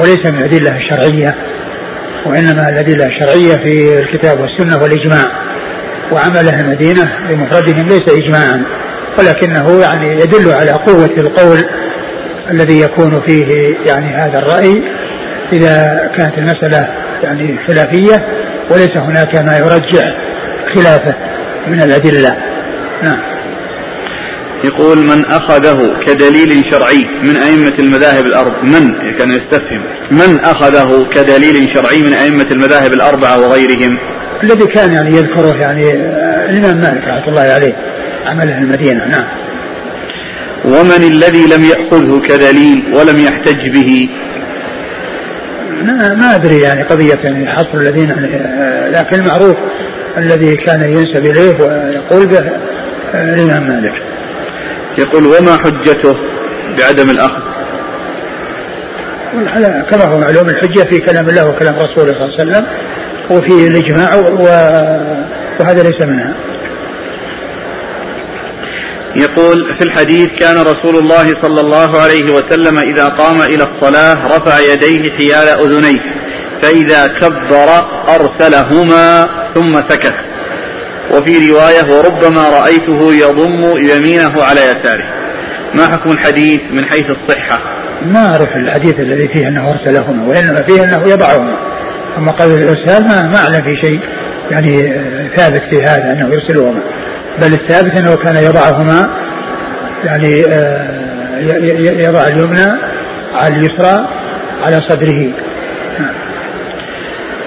[0.00, 1.34] وليس من الأدلة الشرعية
[2.26, 5.48] وإنما الأدلة الشرعية في الكتاب والسنة والإجماع.
[6.12, 8.64] وعمل أهل المدينة بمفردهم ليس إجماعا
[9.18, 11.58] ولكنه يعني يدل على قوة القول
[12.52, 13.44] الذي يكون فيه
[13.86, 14.74] يعني هذا الرأي
[15.52, 15.86] إذا
[16.16, 16.88] كانت المسألة
[17.24, 18.16] يعني خلافية
[18.72, 20.04] وليس هناك ما يرجع
[20.74, 21.14] خلافه
[21.66, 22.36] من الأدلة.
[23.04, 23.38] نعم.
[24.64, 29.82] يقول من أخذه كدليل شرعي من أئمة المذاهب الأربعة من؟ كان يستفهم.
[30.10, 33.98] من أخذه كدليل شرعي من أئمة المذاهب الأربعة وغيرهم؟
[34.44, 35.90] الذي كان يعني يذكره يعني
[36.50, 37.72] الإمام مالك رحمة الله عليه
[38.26, 39.04] عمله المدينة.
[39.04, 39.47] نعم.
[40.68, 44.08] ومن الذي لم يأخذه كدليل ولم يحتج به؟
[45.86, 48.08] ما, ما أدري يعني قضية يعني حصر الذين
[48.92, 49.56] لكن المعروف
[50.18, 52.42] الذي كان ينسب إليه ويقول به
[53.14, 53.92] الإمام مالك.
[54.98, 56.14] يقول وما حجته
[56.78, 57.48] بعدم الأخذ؟
[59.90, 62.66] كما هو معلوم الحجة في كلام الله وكلام رسوله صلى الله عليه وسلم
[63.30, 64.08] وفي الإجماع
[65.60, 66.47] وهذا ليس منها.
[69.16, 74.58] يقول في الحديث كان رسول الله صلى الله عليه وسلم إذا قام إلى الصلاة رفع
[74.72, 75.98] يديه حيال أذنيه
[76.62, 77.68] فإذا كبر
[78.08, 80.14] أرسلهما ثم سكت.
[81.12, 85.04] وفي رواية وربما رأيته يضم يمينه على يساره.
[85.74, 87.58] ما حكم الحديث من حيث الصحة؟
[88.02, 91.56] ما أعرف الحديث الذي فيه أنه أرسلهما وإنما فيه أنه يضعهما.
[92.18, 94.00] أما قول الإرسال ما, ما أعلم في شيء
[94.50, 94.82] يعني
[95.36, 96.82] ثابت في هذا أنه يرسلهما.
[97.40, 99.06] بل الثابت أنه كان يضعهما
[100.04, 100.98] يعني آه،
[102.06, 102.68] يضع اليمنى
[103.32, 104.08] على اليسرى
[104.64, 105.48] على صدره.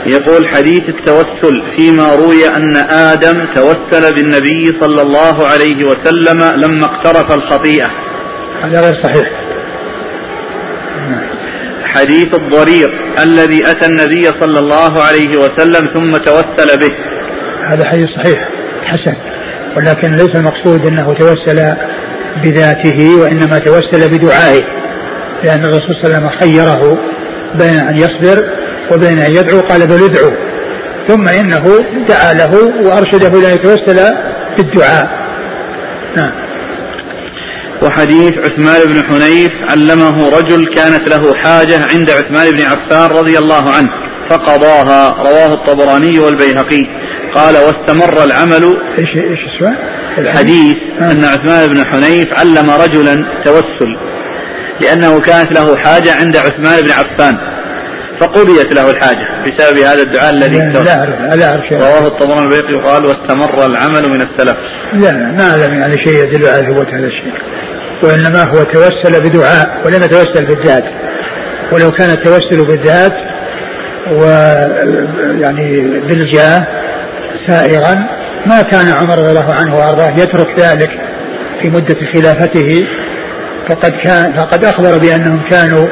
[0.08, 7.38] يقول حديث التوسل فيما روي أن آدم توسل بالنبي صلى الله عليه وسلم لما اقترف
[7.38, 7.88] الخطيئة.
[8.64, 9.42] هذا غير صحيح.
[11.96, 12.90] حديث الضرير
[13.24, 16.96] الذي أتى النبي صلى الله عليه وسلم ثم توسل به.
[17.72, 18.38] هذا حديث صحيح
[18.84, 19.31] حسن.
[19.78, 21.76] ولكن ليس المقصود أنه توسل
[22.44, 24.62] بذاته وإنما توسل بدعائه
[25.44, 26.98] لأن الرسول صلى الله عليه وسلم خيره
[27.56, 28.44] بين أن يصبر
[28.94, 30.52] وبين أن يدعو قال بل ادعوا
[31.08, 31.64] ثم إنه
[32.08, 32.52] دعا له
[32.86, 34.16] وأرشده إلى أن يتوسل
[34.58, 35.08] بالدعاء.
[36.18, 36.32] نعم.
[37.84, 43.70] وحديث عثمان بن حنيف علمه رجل كانت له حاجة عند عثمان بن عفان رضي الله
[43.78, 43.90] عنه
[44.30, 47.01] فقضاها رواه الطبراني والبيهقي.
[47.36, 48.64] قال واستمر العمل.
[49.00, 51.12] إيش إيش السؤال؟ الحديث آه.
[51.12, 53.16] أن عثمان بن حنيف علم رجلا
[53.46, 53.92] توسل
[54.82, 57.34] لأنه كانت له حاجة عند عثمان بن عفان
[58.22, 62.74] فقضيت له الحاجة بسبب هذا الدعاء الذي لا, لا أعرف لا أعرف رواه الطبراني البيهقي
[62.78, 64.58] وقال واستمر العمل من السلف.
[64.94, 67.34] لا ما أعلم يعني شيء يدل على ثبوت هذا الشيء
[68.04, 70.84] وإنما هو توسل بدعاء ولم يتوسل بالذات.
[71.74, 73.14] ولو كان التوسل بالذات
[74.12, 76.81] ويعني بالجاه
[77.48, 77.96] سائغا
[78.48, 80.90] ما كان عمر رضي الله عنه وأرضاه يترك ذلك
[81.62, 82.82] في مدة خلافته
[83.70, 85.86] فقد كان فقد أخبر بأنهم كانوا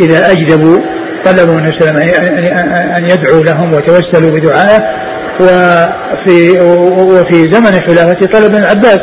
[0.00, 0.78] إذا أجدبوا
[1.24, 1.96] طلبوا عليه وسلم
[2.96, 4.82] أن يدعوا لهم وتوسلوا بدعائه
[5.40, 6.60] وفي
[7.00, 8.98] وفي زمن خلافته طلب ابن العباس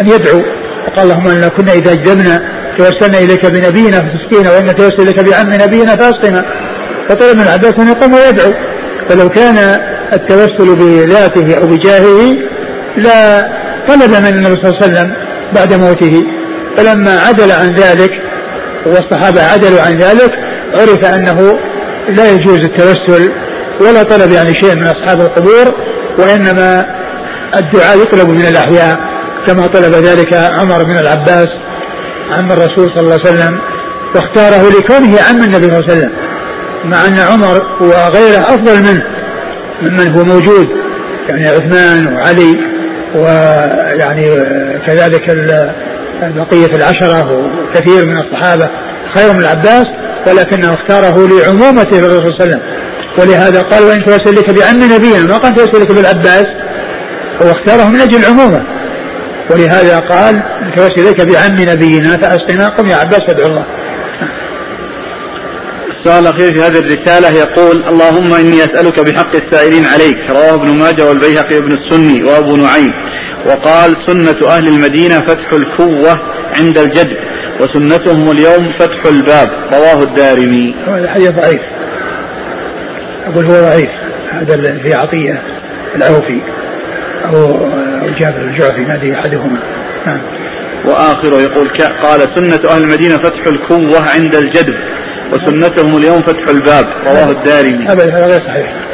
[0.00, 0.42] أن يدعو
[0.88, 2.40] وقال اللهم إنا كنا إذا أجدبنا
[2.78, 6.42] توسلنا إليك بنبينا فتسقينا وإن توسل إليك بعم نبينا فأسقنا.
[7.08, 8.52] فطلب ابن العباس أن يقوم ويدعو.
[9.08, 9.56] فلو كان
[10.12, 12.34] التوسل بذاته أو بجاهه
[12.96, 13.40] لا
[13.88, 15.12] طلب من النبي صلى الله عليه وسلم
[15.54, 16.22] بعد موته.
[16.76, 18.10] فلما عدل عن ذلك
[18.86, 20.30] والصحابة عدلوا عن ذلك
[20.74, 21.58] عرف أنه
[22.16, 23.30] لا يجوز التوسل
[23.80, 25.74] ولا طلب يعني شيء من أصحاب القبور
[26.18, 26.84] وإنما
[27.56, 28.96] الدعاء يطلب من الأحياء
[29.46, 31.48] كما طلب ذلك عمر بن العباس
[32.32, 33.58] عم الرسول صلى الله عليه وسلم
[34.14, 36.12] واختاره لكونه عم النبي صلى الله عليه وسلم
[36.84, 39.19] مع أن عمر وغيره أفضل منه.
[39.82, 40.68] ممن هو موجود
[41.28, 42.54] يعني عثمان وعلي
[43.14, 44.22] ويعني
[44.86, 45.22] كذلك
[46.24, 48.66] بقية العشرة وكثير من الصحابة
[49.14, 49.86] خير من العباس
[50.26, 52.62] ولكنه اختاره لعمومته للرسول صلى الله عليه وسلم.
[53.18, 55.26] ولهذا قال وإن توسل لك بعم نبينا.
[55.26, 56.46] ما قال توسل لك بالعباس
[57.42, 58.60] هو اختاره من أجل العمومة.
[59.50, 60.36] ولهذا قال
[60.76, 63.79] توسل لك بعم نبينا فأسقنا قم يا عباس فادعو الله.
[66.00, 70.18] السؤال الأخير في هذه الرسالة يقول اللهم إني أسألك بحق السائلين عليك.
[70.30, 72.92] رواه ابن ماجه والبيهقي وابن السني وأبو نعيم.
[73.46, 76.12] وقال سنة أهل المدينة فتح الكوة
[76.58, 77.12] عند الجد
[77.60, 79.48] وسنتهم اليوم فتح الباب.
[79.72, 80.74] رواه الدارمي.
[80.88, 81.60] هذا حديث ضعيف.
[83.26, 83.90] أقول هو ضعيف.
[84.32, 85.42] هذا في عطية
[85.96, 86.40] العوفي
[87.24, 87.32] أو
[88.20, 89.60] جابر الجعفي ما أدري أحدهما.
[90.06, 90.22] نعم.
[90.86, 91.68] وآخره يقول
[92.02, 94.74] قال سنة أهل المدينة فتح الكوة عند الجدب.
[95.32, 97.86] وسنتهم اليوم فتح الباب رواه الدارمي.
[97.90, 98.90] هذا غير صحيح.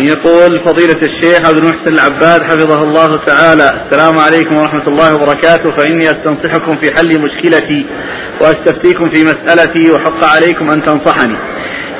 [0.00, 5.76] يقول فضيلة الشيخ عبد المحسن العباد حفظه الله تعالى السلام عليكم ورحمة الله وبركاته.
[5.76, 7.86] فإني أستنصحكم في حل مشكلتي
[8.40, 11.36] وأستفتيكم في مسألتي وحق عليكم أن تنصحني.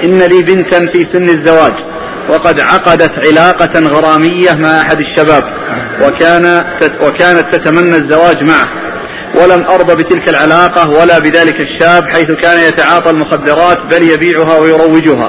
[0.04, 1.72] إن لي بنتا في سن الزواج
[2.30, 5.42] وقد عقدت علاقة غرامية مع أحد الشباب
[6.02, 6.44] وكان
[7.02, 8.83] وكانت تتمنى الزواج معه.
[9.42, 15.28] ولم أرضى بتلك العلاقة ولا بذلك الشاب حيث كان يتعاطى المخدرات بل يبيعها ويروجها.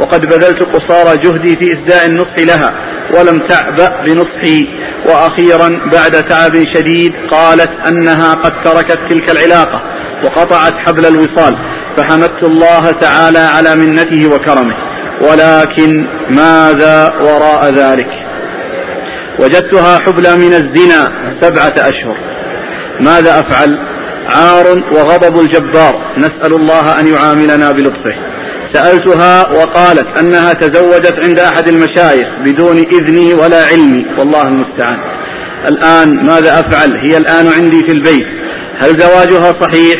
[0.00, 2.70] وقد بذلت قصارى جهدي في إسداء النصح لها
[3.14, 4.66] ولم تعبأ بنصحي
[5.06, 9.80] وأخيرا بعد تعب شديد قالت أنها قد تركت تلك العلاقة
[10.24, 11.54] وقطعت حبل الوصال.
[11.96, 14.74] فحمدت الله تعالى على منته وكرمه.
[15.22, 18.06] ولكن ماذا وراء ذلك؟
[19.40, 21.08] وجدتها حبلى من الزنا
[21.40, 22.29] سبعة أشهر.
[23.00, 23.70] ماذا أفعل؟
[24.28, 25.94] عار وغضب الجبار.
[26.18, 28.12] نسأل الله أن يعاملنا بلطفه.
[28.72, 34.04] سألتها وقالت أنها تزوجت عند أحد المشايخ بدون إذني ولا علمي.
[34.18, 34.96] والله المستعان.
[35.68, 38.26] الآن ماذا أفعل؟ هي الآن عندي في البيت.
[38.82, 39.96] هل زواجها صحيح؟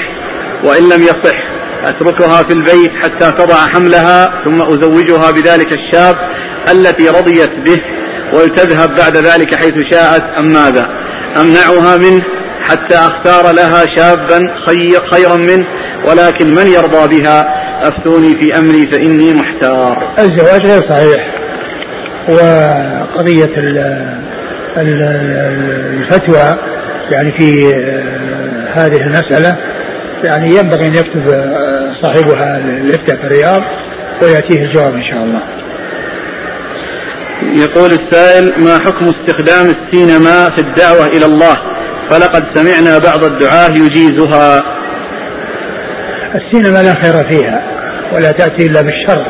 [0.64, 1.38] وإن لم يصح
[1.84, 6.16] أتركها في البيت حتى تضع حملها ثم أزوجها بذلك الشاب
[6.72, 7.78] التي رضيت به
[8.32, 10.22] ولتذهب بعد ذلك حيث شاءت.
[10.38, 10.86] أم ماذا؟
[11.36, 12.22] أمنعها منه؟
[12.68, 14.40] حتى أختار لها شابا
[15.12, 15.66] خيرا منه
[16.08, 17.44] ولكن من يرضى بها؟
[17.82, 20.14] أفتوني في أمري فإني محتار.
[20.18, 21.20] الزواج غير صحيح
[22.28, 23.54] وقضية
[25.98, 26.54] الفتوى
[27.12, 27.72] يعني في
[28.76, 29.56] هذه المسألة
[30.24, 31.26] يعني ينبغي أن يكتب
[32.02, 33.60] صاحبها الافتاء في الرياض
[34.22, 35.42] ويأتيه الجواب إن شاء الله.
[37.64, 41.56] يقول السائل ما حكم استخدام السينما في الدعوة إلى الله؟
[42.10, 44.62] فلقد سمعنا بعض الدعاة يجيزها.
[46.34, 47.60] السينما لا خير فيها
[48.14, 49.26] ولا تأتي إلا بالشر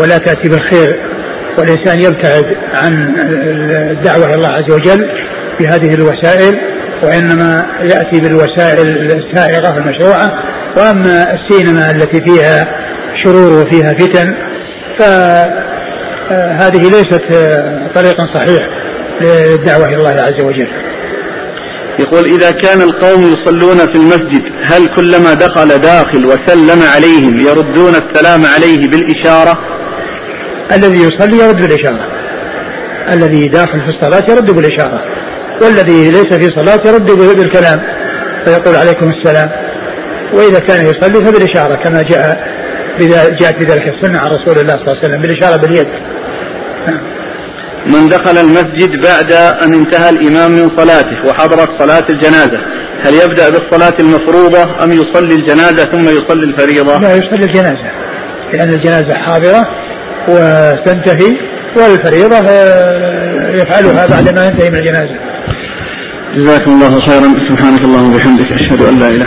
[0.00, 0.92] ولا تأتي بالخير
[1.58, 2.44] والإنسان يبتعد
[2.76, 2.92] عن
[3.90, 5.04] الدعوة إلى الله عز وجل
[5.60, 6.54] بهذه الوسائل
[7.02, 10.28] وإنما يأتي بالوسائل السائغة المشروعة
[10.76, 12.66] وأما السينما التي فيها
[13.24, 14.32] شرور وفيها فتن
[14.98, 17.24] فهذه ليست
[17.94, 18.60] طريقا صحيح
[19.22, 20.70] للدعوة إلى الله عز وجل.
[22.00, 28.42] يقول إذا كان القوم يصلون في المسجد هل كلما دخل داخل وسلم عليهم يردون السلام
[28.54, 29.58] عليه بالإشارة؟
[30.72, 32.06] الذي يصلي يرد بالإشارة.
[33.12, 35.00] الذي داخل في الصلاة يرد بالإشارة.
[35.62, 37.78] والذي ليس في صلاة يرد بالكلام.
[38.46, 39.48] فيقول عليكم السلام.
[40.34, 42.36] وإذا كان يصلي فبالإشارة كما جاء
[43.40, 45.86] جاءت بذلك السنة عن رسول الله صلى الله عليه وسلم بالإشارة باليد.
[47.94, 52.58] من دخل المسجد بعد أن انتهى الإمام من صلاته وحضرت صلاة الجنازة.
[53.04, 57.88] هل يبدأ بالصلاة المفروضة أم يصلي الجنازة ثم يصلي الفريضة؟ لا يصلي الجنازة
[58.54, 59.64] لأن الجنازة حاضرة
[60.28, 61.32] وتنتهي
[61.76, 62.36] والفريضة
[63.60, 65.16] يفعلها بعد ما ينتهي من الجنازة.
[66.36, 67.34] جزاكم الله خيرا.
[67.50, 69.26] سبحانك اللهم وبحمدك أشهد أن لا إله